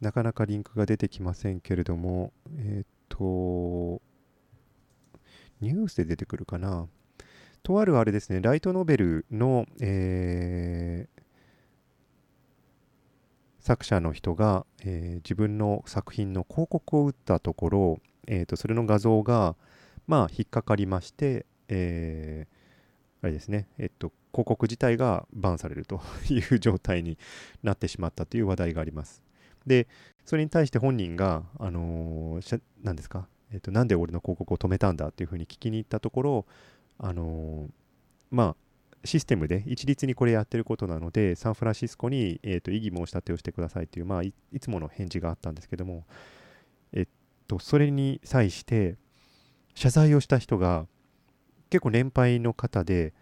[0.00, 4.00] なかなかリンクが出てきませんけれども、えっと、
[5.60, 6.88] ニュースで出てくるかな。
[7.62, 11.22] とあるあれですね、ライトノベルの、えー、
[13.60, 19.56] 作者の人が、えー、自分の作品の広告を打ったところ、えーと、それの画像が、
[20.06, 27.18] まあ、引っかかりまして、えー、あれですね、えっと、広告自体がバンされると いう状態に
[27.62, 29.22] なってしまったという話題があります。
[29.66, 29.86] で、
[30.24, 36.46] それに対して本人が、あのー、何ですか、えっと、なんで俺の広告を止めたんだっていうふうに聞きに行ったところ、
[36.98, 37.68] あの、
[38.30, 38.56] まあ、
[39.04, 46.04] システムで一律にこれやってることなので、サンフランシスコに、えーと、異議申し立てをしてくださいという、まあい、いつもの返事があったんですけども、
[46.92, 47.06] えっ
[47.48, 48.96] と、それに際して、
[49.74, 50.86] 謝罪をした人が、
[51.70, 53.14] 結構年配の方で、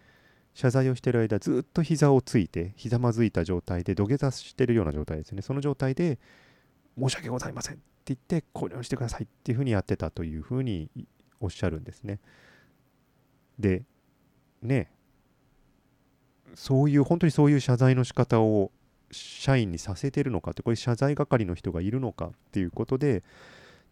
[0.53, 5.41] 謝罪をしてる間、ずっと膝をついて、ひざまずいた状態で、土下座してるような状態ですね。
[5.41, 6.19] その状態で、
[6.99, 10.89] 申し訳ございません言って、これをしてくださいっていうふうにやってたというふうに
[11.39, 12.19] おっしゃるんですね。
[13.57, 13.83] で、
[14.61, 14.91] ね、
[16.55, 18.71] そういう本当にそういう謝罪の仕方を
[19.11, 23.23] 社員にさせてるのかってこれ謝罪係の人がいるのかっていうことで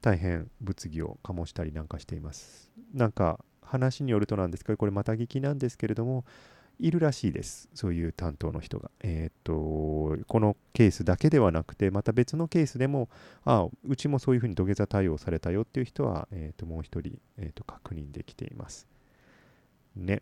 [0.02, 6.24] 大変物議を醸したりなんかしていますなんか話によるとなんですけどこれまた聞きなんですけれども
[6.80, 7.70] いるらしいです。
[7.74, 8.92] そういう担当の人が。
[9.02, 13.10] えー、っとこのケースだけではなくてまた別のケースでも
[13.46, 18.88] あうちもそういうふうに土下座対応されたよっていう人は、えー、っともう一人、えー、っと確認できています。
[19.96, 20.22] ね。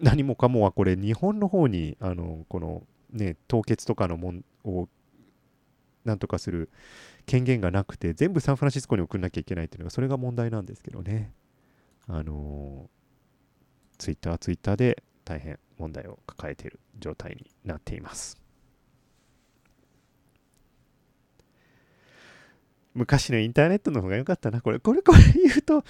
[0.00, 4.88] 何もかもはこれ日本の方にあのこのね凍結とかのもんを
[6.04, 6.70] なんとかする
[7.26, 11.32] 権限がなくて全部サンフランシスコに送んなきゃいけないっていうのがそれが問題なんですけどね。
[12.08, 12.90] あの
[13.98, 18.38] ツイッターツイッターで大変問題を抱えている状態になっています。
[22.94, 24.78] 昔のインターネットの方が良かったなこれ。
[24.78, 25.84] これこれ言うと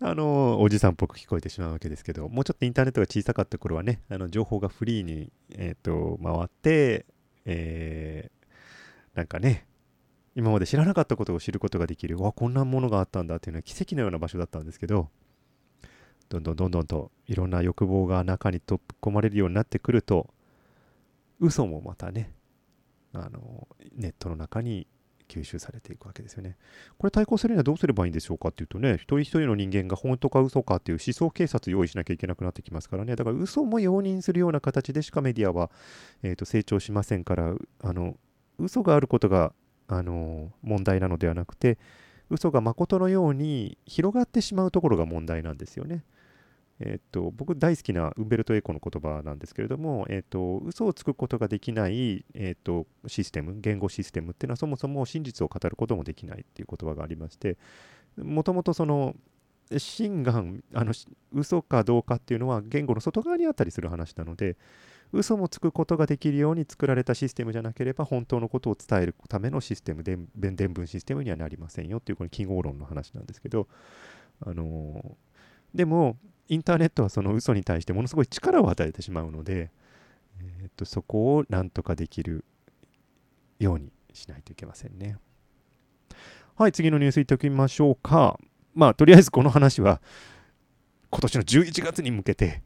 [0.00, 7.04] あの、おじさんっぽく聞こえてしまうわけですけど、もうちょっとインターネットが小さかった頃はね、あの情報がフリーに、えーと、回って、
[7.44, 9.66] えー、なんかね、
[10.36, 15.08] 今まで知らなかったことを知ることができる、わ、こんなものがあったんだっていうのは奇跡のような場所だったんですけど、
[16.28, 20.28] どんどんどんどんといろんな欲望が中に取っ込まれるようになってくると、
[21.40, 22.32] 嘘もまたね、
[23.12, 24.86] あのネットの中に
[25.28, 26.56] 吸収されていくわけですよね。
[26.98, 35.70] これ対抗するにはどうすればいいんでしょうかっていうとね、一人一人の人間が本当か嘘かっていう思想警察用意しなきゃいけなくなってきますからね、だから嘘も容認するような形でしかメディアは、
[36.22, 38.16] えー、と成長しませんから、あの
[38.58, 39.52] 嘘があることが
[39.86, 41.78] あの問題なのではなくて、
[42.30, 46.04] 嘘が誠のように広がってしまうところが問題なんですよね。
[46.80, 57.58] えっと、僕大好きなウンベルト・エコの言葉なんですけれども、えっと、嘘をつくことができない、えっと、システム、言語システムっていうのはそもそも真実を語ることもできないっていう言葉がありまして、
[58.16, 59.16] もともとその、
[59.76, 60.92] 真贋、あの、
[61.32, 64.56] 嘘かどうかっていうのは言語の外側にあったりする話なので、
[65.12, 73.68] 嘘もつくことができるように作られたシステムじゃなければ本当のことを伝えるためのシステム、伝聞システムにはなりませんよっていうこの記号論の話なんですけど、
[74.40, 76.16] あのー、でも、
[76.48, 79.70] インターネットはその嘘に対してものすごい力を与えてしまうので、
[80.40, 82.44] えー、とそこをなんとかできる
[83.58, 85.18] ようにしないといけませんね。
[86.56, 88.38] はい、次のニュースいっておきましょうか。
[88.74, 90.00] まあ、とりあえずこの話は、
[91.10, 92.62] 今年の11月に向けて、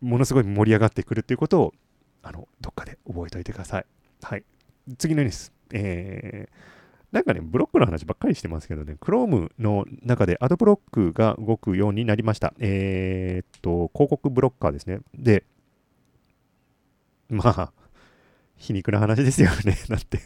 [0.00, 1.74] ものすごい盛り上がってくるっていうことを、
[2.22, 3.86] あの、どっかで覚えておいてください。
[4.22, 4.44] はい。
[4.98, 5.52] 次のニュース。
[5.72, 6.77] えー
[7.12, 12.52] なんかね、ブロックの話ばっかりしてますけどね、Chrome の中でアドブロックが動くようになりました。
[12.58, 15.00] えー、っと、広告ブロッカーですね。
[15.14, 15.44] で、
[17.30, 17.72] まあ、
[18.56, 19.78] 皮肉な話ですよね。
[19.88, 20.20] だって、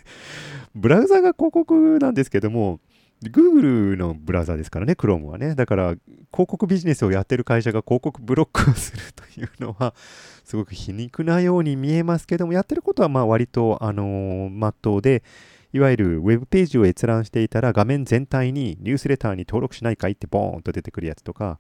[0.75, 2.81] ブラウザが広告なんですけども、
[3.23, 5.55] Google のブラウザですからね、Chrome はね。
[5.55, 5.95] だから、
[6.33, 9.95] 広告ビジネスをやってる会社が広告ブロックをするというのは、
[10.45, 15.23] すごく皮肉なように見えますけども、やってることはまあ割と、あのー、まっとうで、
[15.73, 21.59] いわゆるウェブページを閲覧していたら画面全体にニュースレターに登録しないかいってボーンと出てくるやつとか、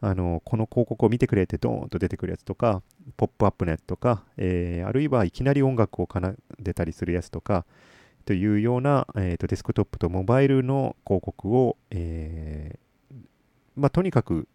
[0.00, 2.82] あのこの広告を見てくれってドーンと出てくるやつとか、
[3.16, 6.20] ポップアップのやつとか、えー、あるいはいきなり音楽を奏
[6.58, 7.64] でたりするやつとか、
[8.24, 13.16] というような、えーと、デスクトップとモバイルの広告を、えー、
[13.76, 14.48] まあ、とにかく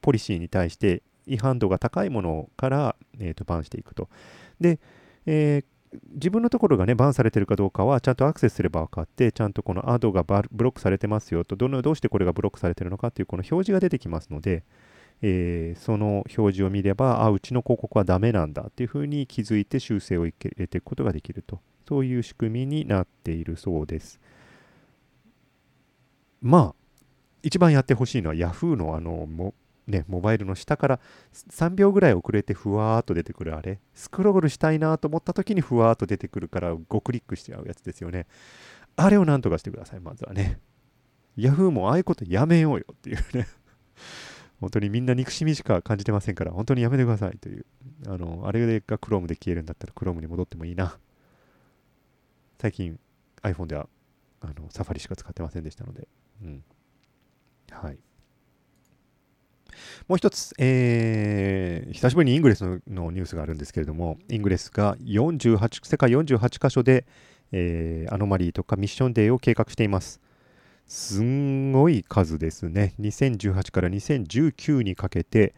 [0.00, 4.08] ポリシーに対して違反度が高いものから、えーと、バンしていくと。
[4.58, 4.78] で、
[5.26, 5.64] えー
[6.14, 10.34] 自分のところがね、バンされてるかどうかは、ちゃんとアクセスすれば分かって、ちゃんとこのアドがブ
[10.64, 14.64] ロックされてますよと、どのどうしてこれがブロックされてるのかっていう、この表示が出てきますので、
[15.22, 24.20] えー、その表示を見れば、あ、うちの広告はダメなんだっていうふうに気づいて修正を入れていくことができると、そういう仕組みになっているそうです。
[26.40, 26.74] まあ、
[27.42, 29.26] 一番やってほしいのは Yahoo のあの、
[29.88, 31.00] ね、モバイルの下から
[31.32, 38.26] 3秒ぐらい遅れてふわーっと出てくるあれ、スクロールしたいなと思った時にふわーっと出てくるから5クリックしちゃうやつですよね。
[38.96, 40.60] あれをなんとかしてください、まずはね。
[41.38, 43.46] Yahoo もああいうことやめようよっていうね
[44.60, 47.64] 本当にみんな憎しみしか感じてませんから、本当にやめてくださいという。
[48.06, 50.98] あの、あれが Chrome で消えるんだったら Chrome に戻ってもいいな。
[52.60, 52.98] 最近
[53.42, 53.88] iPhone では
[54.40, 56.08] あのサファリしか使ってませんでしたので。
[56.42, 56.64] うん。
[57.70, 57.98] はい。
[60.06, 67.06] もう一つ、えー、久しぶりにイングレスのニュースがあるんですけれども、イングレスが48世界48カ所で、
[67.52, 70.20] えー、 Anomaly とか Mission Day を計画しています。
[70.86, 72.94] すんごい数ですね。
[73.00, 75.54] 2018から2019にかけて、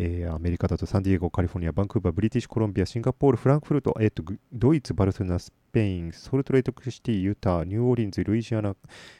[0.00, 8.76] えー、アメリカだとサンディエゴ、カリフォルニア、バンクーバー、ブリティッシュコロンビア、シンガポール、フランクフルト、えーと、ドイツ、バルセロナ、スペイン、ソルトレークシティ、ユタ、ニューオーリンズ、ルイジアナ、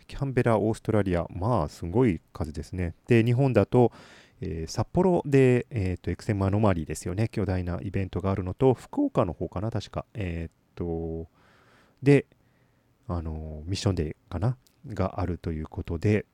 [0.07, 2.95] キャンベラ、オーストラリア、まあ、すごい数ですね。
[3.09, 3.91] で、日本だと、
[4.41, 10.05] えー、札幌で、えーと、 XM Anomaly ですよね、巨大なイベントがあるのと、福岡の方かな、確か。
[10.15, 11.29] えっ、と、
[12.03, 12.27] で、
[13.09, 16.27] あの Mission Day かな、があるということで、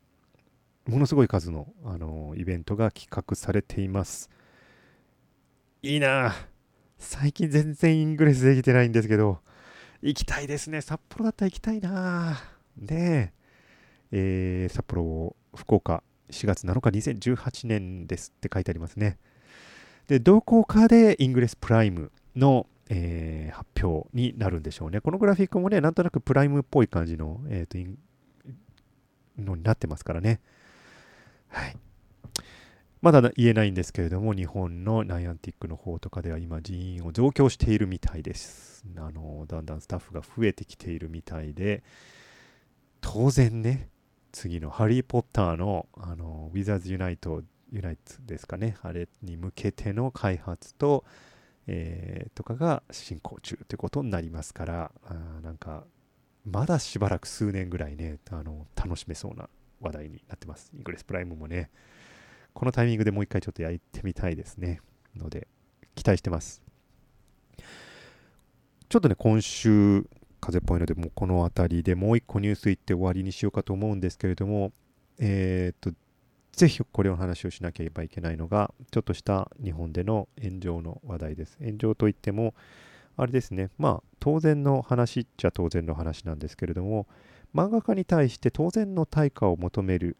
[0.86, 4.28] ものすごい数の、あのイベントが企画されています。
[5.82, 6.34] いいな
[6.98, 9.40] 最近全然 Ingress できてないんですけど、
[10.02, 10.82] 行きたいですね。
[10.82, 12.38] 札幌だったら行きたいな
[12.76, 13.32] ね
[14.12, 19.18] え、えー、札幌、福岡、4月7日2018年ですって書いてありますね。
[20.08, 25.00] で、どこかで Ingress Prime の、えー、発表になるんでしょうね。
[25.00, 30.40] このグラフィックもね、なんとなく Prime っぽい感じの、えーと、のになってますからね。
[31.48, 31.76] はい。
[33.00, 38.84] まだ言えないんですけれども、日本のナイアンティックの方とかでは今人員を増強しているみたいです。
[38.96, 41.82] あのだんだんスタッフが増えてきているみたいで、
[43.00, 43.88] 当然ね、
[44.34, 51.04] 次のハリー・ポッターのあのウィザーズ・ユナイト、ユナイトですかね、あれに向けての開発と、
[51.68, 55.84] えー、とかが進行中ということになりますから、あなんか、
[56.44, 59.48] まだしばらく数年ぐらいね、あの楽しめそうな
[59.80, 60.72] 話題になってます。
[60.74, 61.70] イングレスプライムもね、
[62.54, 64.80] このタイミングでもう一回ちょっとやってみたいですね。
[65.16, 65.46] ので、
[65.94, 66.60] 期待してます。
[68.88, 70.08] ちょっとね、今週、
[70.44, 74.72] 風っぽいので、もうこの辺りでもう一個ニュースいって終わりにしようかと思うんですけれども、
[75.18, 75.98] えー、っと、
[76.52, 81.56] ぜひこれの話をしなければいけないのが、ちょっとした日本での炎上の話題です。
[81.64, 82.54] 炎上といっても、
[83.16, 87.06] あれですね、まあ、当然の話っちゃ当然の話なんですけれども、
[87.54, 90.16] 漫画家に対して当然の対価を求める、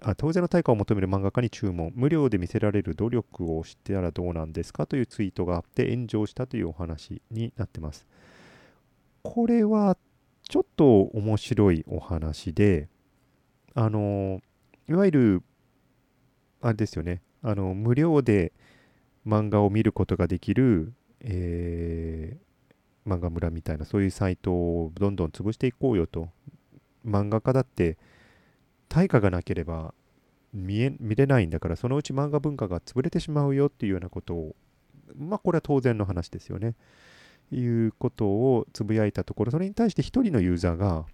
[0.00, 8.06] あ当然の対価を求める漫画家に注文、無料で見せられる努力をしてたらどうなんですかというツイートがあって炎上したというお話になってます。
[9.24, 9.96] これは
[10.48, 12.88] ちょっと面白いお話で、
[13.74, 14.40] あの、
[14.88, 15.42] いわゆる、
[16.60, 18.52] あれですよね、あの、無料で
[19.26, 26.28] 漫画を見ることができる、えー、漫画村みたいな、そういうサイトをどんどん潰していこうよと。
[27.04, 27.96] 漫画家だって、
[28.88, 29.94] 対価がなければ
[30.52, 34.54] 見え見れないんだから、そのうち漫画文化が潰れてしまうよっていうようなことを、
[35.16, 36.74] まあ、これは当然の話ですよね。
[37.50, 41.06] いうことをつぶやいたところ、それに対して1人のユーザーが、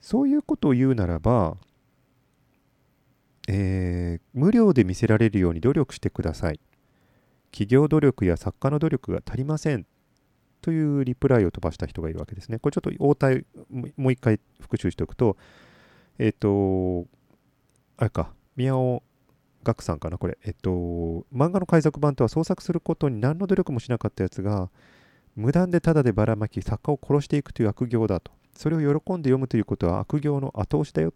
[0.00, 1.56] そういうことを言うならば、
[3.48, 6.60] えー、無料で見せられるように努力してください。
[7.50, 9.86] 企業努力や作家の努力が足りません。
[10.60, 12.58] というリプライを飛ばした人がいるわけですね。
[12.58, 13.44] これちょっと応対、
[13.96, 15.36] もう一回復習しておくと、
[16.18, 17.08] えっ、ー、と、
[17.96, 19.02] あれか、宮尾
[19.64, 20.38] ガクさんかなこれ。
[20.44, 20.70] えっと、
[21.34, 24.70] 漫画の海賊版とは創作することに何の努力もしなかったやつが、
[25.36, 28.32] 無断でただでばらまき、作家を殺していくという悪行だと。
[28.54, 31.14] それを喜んで読むということは悪行の後押しだよ。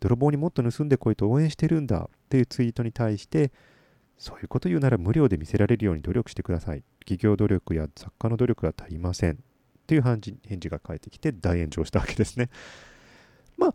[0.00, 3.52] 泥棒にもっと盗んでこいと応援してるんだっていうツイートに対して、
[4.18, 6.82] そういうこと言うなら無料で見せられるように努力してください。
[7.00, 9.32] 企業努力や作家の努力が足りません。
[9.32, 9.36] っ
[9.86, 12.50] ていう返事返事が返ってきて大炎上したわけですね。
[13.56, 13.74] まあ、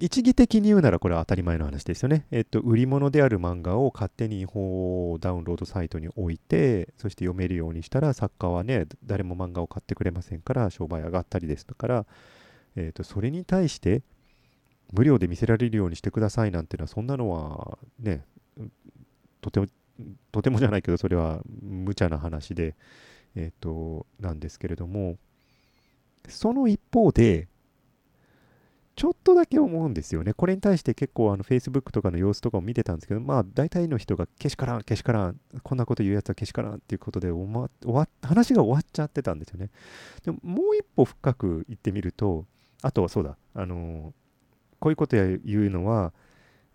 [0.00, 2.26] 一義的に言うならこれは当たり前の話ですよね。
[2.30, 12.06] えっと、売り物である漫画を勝手に違法ダウンロードサイトに置いて、そして読めるようにしたら作家はね、誰も漫画を買ってくれませんから商売上がったりですから、
[12.76, 14.02] えっと、それに対して
[14.92, 18.24] 無料で見せられるようにしてくださいなんていうのはそんなのはね、
[19.40, 19.66] とても、
[20.30, 22.76] とてもじゃないけどそれは無茶な話で、
[23.34, 25.16] えっと、なんですけれども、
[26.28, 27.48] その一方で、
[28.98, 30.34] ちょっとだけ思うんですよね。
[30.34, 39.70] これに対して結構あの Facebook とかの様子とかを見てたんですけど、まあ大体の人がけしからん、けしからん、こんなこと言うやつはけしからんっていうことで終わ話が終わっちゃってたんですよね。
[40.24, 42.44] でももう一歩深く言ってみると、
[42.82, 44.12] あとはそうだ、あのー、
[44.80, 46.12] こういうこと言うのは、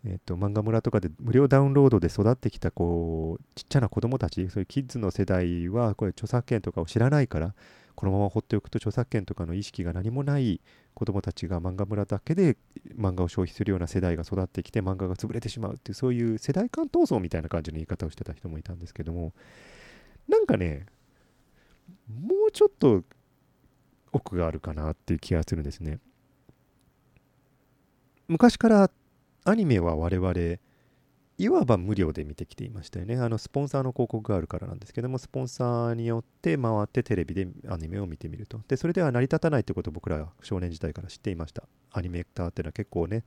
[0.05, 7.53] えっ、ー、と、漫画村とかで無料ダウンロードで育ってきたこうちっちゃな子供たち、そういうキッズの世代はこれ著作権とかを知らないから、
[7.95, 10.61] このまま放っておくと著作権とかの意識が何もない
[10.93, 12.57] 子どもたちが漫画村だけで
[12.97, 19.33] 漫画を消費するような世代が育ってきて漫画が潰れてしまうっていうそういう世代間闘争みたいな感じの言い方をしてた人もいたんですけども
[20.27, 20.85] なんかね
[22.07, 23.03] もうちょっと
[24.11, 25.99] 奥があるかなっていう気がするんですね。
[28.27, 28.91] 昔から
[29.43, 30.33] アニメは我々
[31.37, 33.17] いわば無料で見てきていましたよね。
[33.17, 38.61] あのスポンサーの広告があるからなんですけども、スポンサーによって回ってテレビでアニメを見てみると。
[38.67, 41.63] で、それでは成り立たないってことを僕らは少年時代から知っていました。
[41.91, 43.23] アニメーターっていうのは結構ね、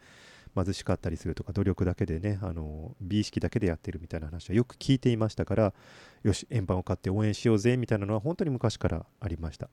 [0.54, 5.74] 貧しかったりするとか、努力だけでね、あの美意識だけでやってるみたいな話はよく聞いていましたから、
[6.22, 9.68] よし、円盤を買って応援しようぜみたいなのは本当に昔からありました。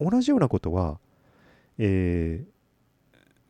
[0.00, 0.98] 同じようなことは、
[1.78, 2.44] え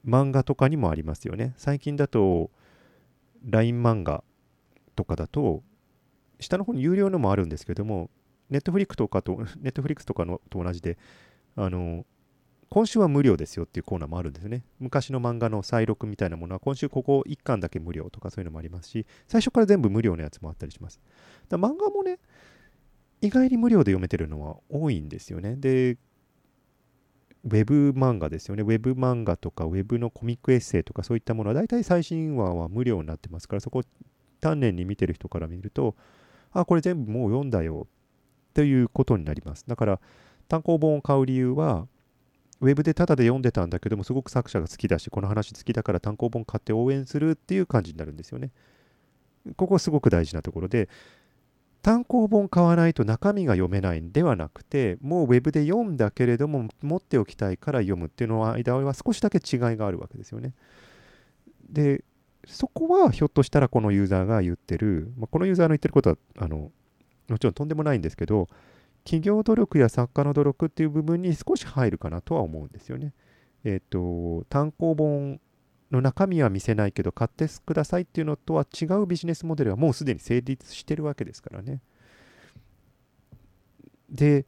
[0.04, 1.54] ー、漫画とかにもありますよね。
[1.56, 2.50] 最近だと、
[3.44, 4.24] LINE 漫画
[4.96, 5.62] とかだと、
[6.40, 8.10] 下の方に有料のもあるんですけども、
[8.50, 10.98] ネットフリックとかと、ネットフリックスとかのと同じで、
[11.56, 12.04] あの、
[12.70, 14.64] 今週は無料ですよっていうコーナーもあるんですね。
[14.80, 21.00] 昔の漫画の再録みたいなものは、今週ここ1巻だけ無料とかそういうのもありますし、最初から全部無料のやつもあったりします。
[21.48, 22.18] だ漫画もね、
[23.20, 25.56] 意外に無料で読めてるのは多いんですよね。
[25.56, 25.98] で、
[27.44, 28.62] ウェブ漫画ですよね。
[28.62, 33.82] ウェブ漫画とか、ウェブのコミックエッセイとか、そういったものは、大体最新話は無料になってますから、そこを
[34.40, 35.94] 丹念に見てる人から見ると、
[36.52, 37.86] あ、これ全部もう読んだよ、
[38.54, 39.64] ということになります。
[39.66, 40.00] だから、
[40.48, 41.86] 単行本を買う理由は、
[42.60, 48.52] ウェブでタダで読んでたんだけども、すごく作者が好きだし、この話好きだから単行本買って応援するっていう感じになるんですよね。
[49.56, 50.88] ここすごく大事なところで、
[51.84, 60.54] 単行本買わないと中身が読めないんではなくて、もうウェブで読んだけれども持っておきたいから読むっていうのは間は少しだけ違いがあるわけですよね。
[61.68, 62.02] で、
[62.46, 66.72] そこはひょっとしたらこのユーザーが言ってる、まあ、このユーザーの言ってることはあの
[67.28, 68.48] もちろんとんでもないんですけど、
[69.04, 73.12] 企業努力や作家の努力っていう部分に少し入るかなとは思うんですよね。
[73.62, 75.38] えっ、ー、と、単行本
[75.94, 81.80] の中身は見せないけど買ってくださいっていうのとは違うビジネスモデルはもうすでに成立してるわけですからね。
[84.10, 84.46] で、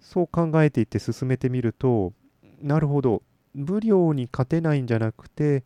[0.00, 2.12] そう考えていって進めてみると、
[2.60, 3.22] なるほど、
[3.54, 5.64] 無料に勝てないんじゃなくて、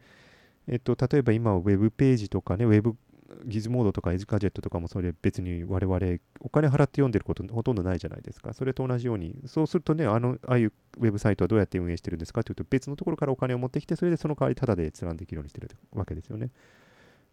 [0.67, 2.97] えっと、例えば今はウェブページとかね、ウェブ
[3.45, 8.53] ギズモードとかエジガジェットとかもそれ別に我々お金払って読んでることほとんどないじゃないですか。
[8.53, 16.51] それと同じように、そうするとね、あの、ああいうウェブサイトはどうやって運営してるんですかというと別のところからお金を持ってきて、それでその代わりタダで閲覧できるようにしてるわけですよね。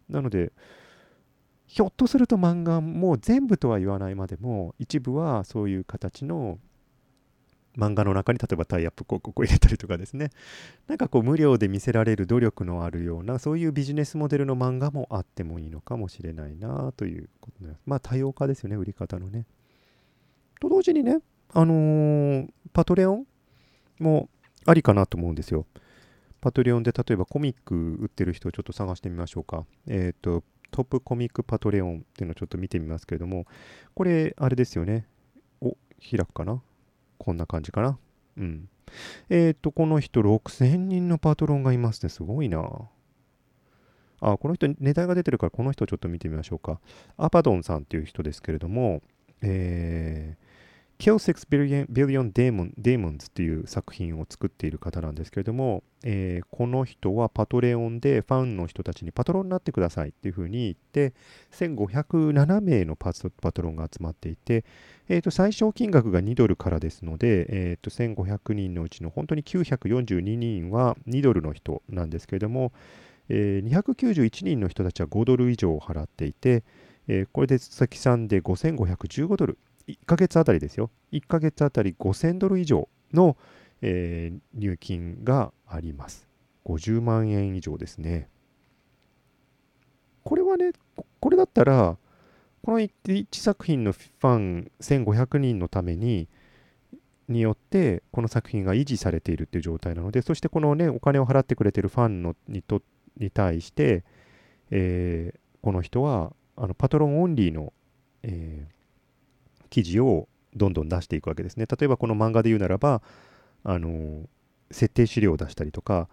[0.08, 0.52] なので、
[1.66, 6.58] ひょっとすると漫画も全部とは言わないまでも、一部はそういう形の
[7.80, 10.30] 漫画の中に例えばタイアップ広告を入れたりとかですね。
[10.86, 17.80] なんかこう無料で見せられる努力のあるようなそういうビジネスモデルの漫画もあってもいいのかもしれないなということです。
[17.86, 19.46] まあ多様化ですよね売り方のね。
[20.60, 21.20] と同時にね
[21.54, 23.26] あのー、パトレオン
[23.98, 24.28] も
[24.66, 25.66] ありかなと思うんですよ。
[26.40, 29.64] パトレオンで例えばコミック売ってる人をちょっと探してみましょうか。
[29.86, 33.46] えっ、ー、とトップコミックパトレオンっていうのをちょっと見てみますけれども。
[33.94, 35.06] これあれですよね。
[35.60, 36.62] お開くかな？
[37.20, 37.98] こんな感じかな。
[38.38, 38.68] うん。
[39.28, 42.08] えっ、ー、と、この人6000人のパトロンがいますね。
[42.08, 42.88] すごいな。
[44.20, 46.80] あ、この人、値段が出てるから、この人ちょっと見てみましょうか。
[47.18, 49.02] アパドンさんっていう人ですけれども、
[49.42, 50.49] えー、
[51.00, 61.14] Kill Six Billion, Billion Demon, Demons っていう作品を作っている方なんですけれども、えー、この人はパトレオンでファンの人たちにパトロンになってくださいっていうふうに言って、
[61.52, 64.66] 1507名のパトロンが集まっていて、
[65.08, 72.72] えー、と最小金額が2ドルからですので、えー、と1500人のうちの本当に942人は2ドルの人なんですけれども、
[73.30, 76.62] えー、291人の人たちは5ドル以上払っていて、
[77.08, 79.56] えー、これで月算で5515ドル。
[80.02, 80.90] 1ヶ月あたりですよ。
[81.12, 83.36] 1ヶ月あたり5000ドル以上の、
[83.82, 86.28] えー、入金があります。
[86.64, 88.28] 50万円以上ですね。
[90.22, 90.72] これはね、
[91.20, 91.96] これだったら、
[92.62, 96.28] この 1, 1作品のファン1500人のために、
[97.30, 102.82] によってこの作品が維持されているっていう状態なのでそしてこのねお金を払ってくれてるファンのにと
[103.16, 104.04] に対して、
[104.72, 107.72] えー、この人はあのパトロンオンリーの、
[108.22, 108.79] えー、
[109.70, 111.66] 記事をどんどん出していくわけですね。
[111.66, 113.02] 例えばこの漫画で言うならば、
[113.62, 114.28] あの
[114.70, 116.08] 設定資料を出したりとか、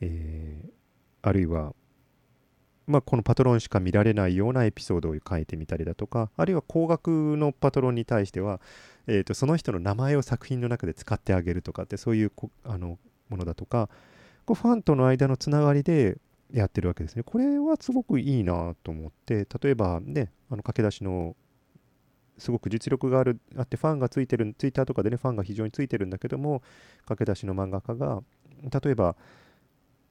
[0.00, 0.68] えー、
[1.22, 1.74] あるいは、
[2.86, 8.60] まあ、このパトロンしか見られないようなエピソードを書いてみたりだとか、あるいは高額のパトロンに対しては、
[9.06, 12.32] えーと、その人の名前を作品の中で使ってあげるとかって、そういう
[12.64, 12.98] あの
[13.28, 13.88] ものだとか、
[14.44, 16.18] こうファンとの間のつながりで
[16.52, 17.24] やってるわけですね。
[17.24, 21.34] これはすごくいいなと思って、例えばね、あの駆け出しの
[22.38, 26.62] すごく実力があるあってファンがついてるツイッターとかでねファンが非常についてるんだけども
[27.06, 28.22] 駆け出しの漫画家が
[28.82, 29.16] 例えば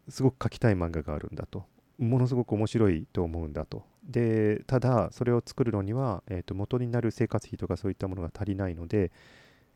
[0.09, 1.65] すごく描きたい漫画があるんだと。
[1.97, 3.83] ものすごく面白いと思うんだと。
[4.03, 9.11] でただそれを作るのには、えー、と元になる生活費とかそういったものが足りないので、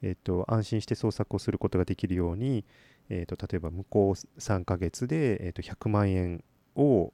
[0.01, 2.65] えー、と安心して創作をすることができるように、
[3.09, 6.43] えー、と例えば向こう3ヶ月で、えー、と100万円
[6.75, 7.13] を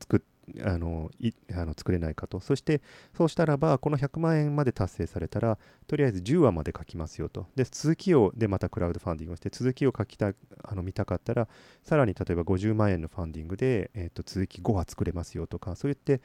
[0.00, 2.40] 作ってあのいあの作れないかと。
[2.40, 2.80] そして
[3.16, 7.46] そうしたらばこの100万円まで達成されたらとりあえず10話まで書きますよと。
[7.56, 10.32] で続きをでまたクラウドファンディングをして続きを書きた
[10.62, 11.48] あの見たかったら
[11.82, 16.22] さらに例えば50万円のファンディングで、えー、と続き5話作れますよとかそう言って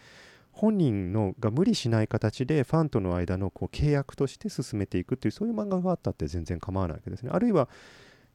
[0.51, 7.32] 本人のが無理しない形でファンとの間のこう契約として進めていくっていうそういう漫画があったって全然構わないわけですね。
[7.34, 7.69] あるいは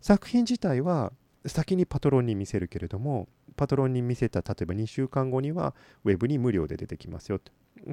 [0.01, 1.13] 作品自体は
[1.47, 5.75] 先にパトロンに見せるけれどもパトロンに見せた例えば2週間後には
[6.05, 7.41] ウェブに無料で出てきますよ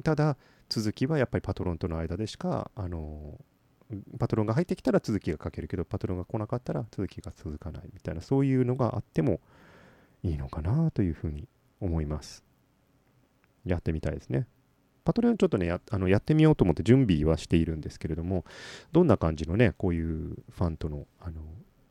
[0.02, 0.36] ただ
[0.68, 3.38] 続きはやっぱりパトロンとの間でしかあの
[4.18, 9.40] パトロンが入ってきたら続きが書けるけどパトロンが来なかったら続きが続かないみたいなそういうのがあっても
[10.22, 11.46] いいのかなというふうに
[11.80, 12.42] 思います。
[13.66, 14.46] やってみたいですね。
[15.04, 18.46] パトレオンちょっとねやあのやってみようと思って準備はしているんですけれども
[18.92, 21.42] どんな感じのねこういうファンとのあの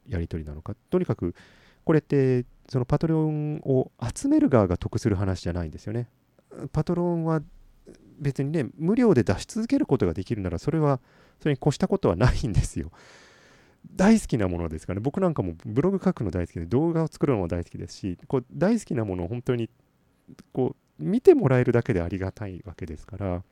[0.08, 0.76] やり取りなのか。
[0.90, 1.36] とにかく
[1.84, 6.10] これってそのパトロンを集める側が得する話じゃないんですよね。
[6.72, 7.42] パトロンは
[8.20, 11.00] 別にね無料で出し続けることができるならそれは
[11.40, 12.92] それに越したことはないんですよ。
[13.96, 15.04] 大好きなものですからね。
[15.04, 19.70] 僕なんかもブログ書くの大好きで動画を作るのも大好きですしこう大好きなものを本当に
[20.54, 23.44] こう見てもらえるだけでありがたいわけですから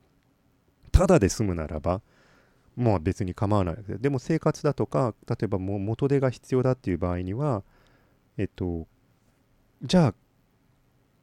[0.90, 2.00] ただで済むならば
[2.76, 7.62] まあ別に構わないででも生活だとか例えばもう元手が必要だっていう場合には
[8.38, 8.86] えっと
[9.82, 10.14] じゃあ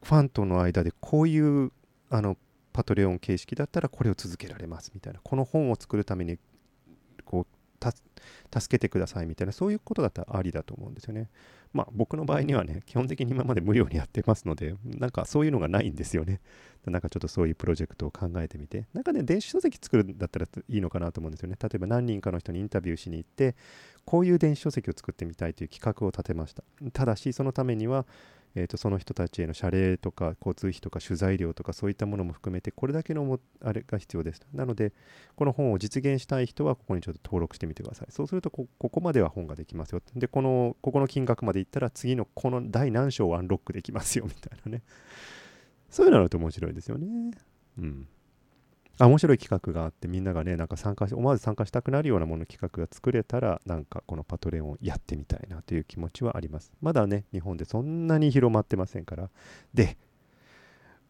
[0.02, 1.72] ファンとの間でこういう
[2.08, 2.36] あの
[2.72, 6.38] パトレオン形式だったらこれを続けられますみたいなこの本を作るために
[7.80, 11.28] 助けてくださいみたいなそういうことだったらありだと思うんですよね。
[11.72, 16.40] まあ僕の場合にはね基本的に今まで無料にやってますのでなんかそういうのがないんですよね。
[16.86, 21.56] なんかちょっとそういうプロジェクトを考えてみて、なんかね、電子書籍作るんだったらいいのかなと思うんですよね。
[21.60, 23.54] 例えば何人かの人にインタビューしに行って、
[24.06, 26.62] こういう電子書籍を作ってみたいという企画を立てました。
[26.92, 28.06] ただし、そのためには、
[28.54, 34.42] えーと、その人たちへの謝礼とか交通費とか取材料とかそういったものも含めてこれだけのもあれが必要です。
[34.52, 34.92] なので
[35.36, 38.08] この本を実現したい人はここにちょっと登録してみてください。
[38.10, 40.02] そうするとここまでは本ができますよ。
[40.16, 44.82] でこのここの金額までいったら次のこの第何章をアンロックできますよみたいなね。
[45.88, 47.06] そういうのだと面白いですよね。
[47.78, 48.08] うん。
[49.00, 56.70] あ面白い企画があってみんながねなんか参加し思わず参加したくなるようなもの企画が作れたらなんかこのパトレオンをやってみたいなという気持ちはあります。
[56.82, 59.30] まだね日本でそんなに広まってませんから。
[59.72, 59.96] で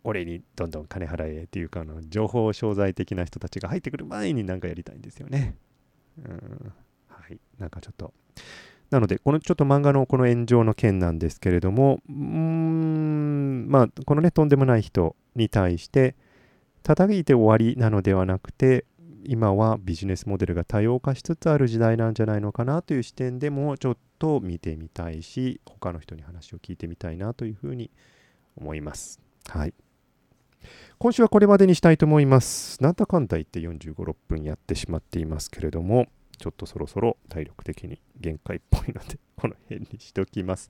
[0.05, 5.57] 俺にどんどん金払えっていうかあの情報商材的な人たちが入ってくる前になんかやりたいんですよね。
[6.25, 6.73] うん
[7.09, 7.41] はい。
[7.59, 8.15] なんかちょっと。
[8.91, 16.15] なのでこのちょっと漫画のこの炎上の件なんですけれどもうーんまあこのねとんでもない人に対して
[16.83, 18.85] 叩いて終わりなのではなくて
[19.25, 27.91] 今はビジネスモデルが多様化しつつある時代なんじゃないのかなという視点でもちょっと見てみたいし他の人に話を聞いてみたいなというふうに
[28.57, 29.21] 思います。
[29.49, 29.75] はい。
[30.99, 32.83] 今週はこれまでにしたいと思います。
[32.83, 36.07] なんだかんだ言って45、6分やってしまっていますけれども、
[36.39, 40.69] ちょっとそろそろ体力的に限界っぽいので、この辺にしときます。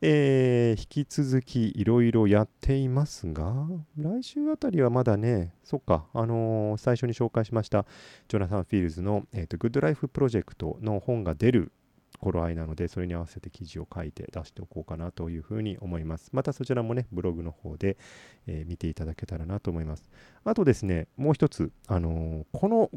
[0.00, 3.66] えー、引き続きいろいろやっていますが、
[3.98, 7.84] 来週あたりはまだね、そっか、あのー、最初に紹介しました、
[8.28, 11.72] ジョナサン・フィールズの、えーと、グッドライフプロジェクトの本が出る
[12.18, 16.30] 頃合いなので、それに合わせて記事を書いて出しておこうかなというふうに思います。
[16.32, 17.98] またそちらもね、ブログの方で、
[18.46, 20.08] えー、見ていただけたらなと思います。
[20.42, 22.90] あとですね、もう一つ、あのー、この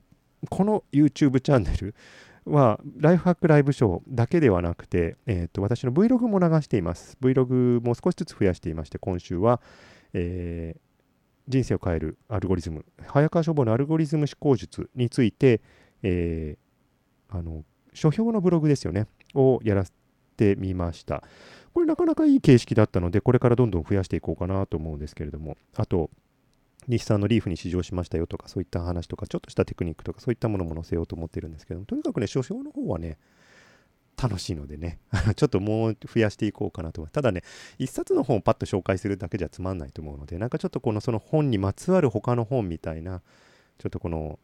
[0.49, 1.95] この YouTube チャンネル
[2.49, 7.17] は、ライフハックライブショーだけではなくて、えーと、私の Vlog も流しています。
[7.21, 9.61] Vlog も少しずつ増やしていまして、今週は、
[10.13, 10.81] えー、
[11.47, 15.61] 人生を変えるアルゴリズム、早川書房のアルゴリズム思考術について、
[16.03, 19.91] えー、あの書評のブログですよね、をやらせ
[20.37, 21.23] てみました。
[21.73, 26.09] これなかなかいい形式だったので、これからどんどん増やしていこうかなと思うんですけれども、あと、
[26.89, 33.17] 日産のリーフに試乗しましたよとか、そういった話とか、ちょっとしたテクニックとか、そういったものも載せようと思ってるんですけども、とにかくね、書評の方はね、
[34.21, 34.99] 楽しいのでね、
[35.37, 37.13] ちょっともう増やしていこうかなと思います。
[37.13, 37.43] ただね、
[37.77, 43.21] 一冊の本をパッと紹介するだけじゃつまんないと思うので、なんかちょっとこのその本にまつわる他の本みたいな、
[43.77, 44.39] ちょっとこの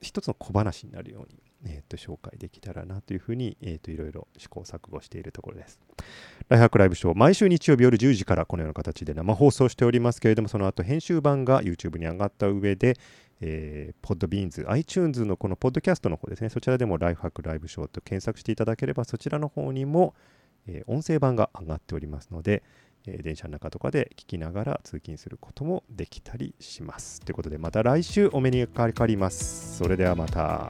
[0.00, 5.80] 一つの小話になるように、えー、と紹介できたらなというふうに、えー、といろいろ試行錯誤しているところです。
[6.48, 12.96] ライフハックライブショー、毎週日曜日夜10時からこのような形で生放送しておりますけれども、その後編集版が YouTube に上がった上で、
[13.40, 20.14] えー、ポッドビーンズ、iTunes のこのポッドキャストの方ですね、そちらでもライフハックライブショーと検索していただければ、そちらの方にも、
[20.66, 22.62] えー、音声版が上がっておりますので、
[23.06, 27.20] えー、電車の中とかで聞きながら通勤することもできたりします。
[27.20, 29.78] ということで、また来週お目にかかります。
[29.78, 30.68] それではまた。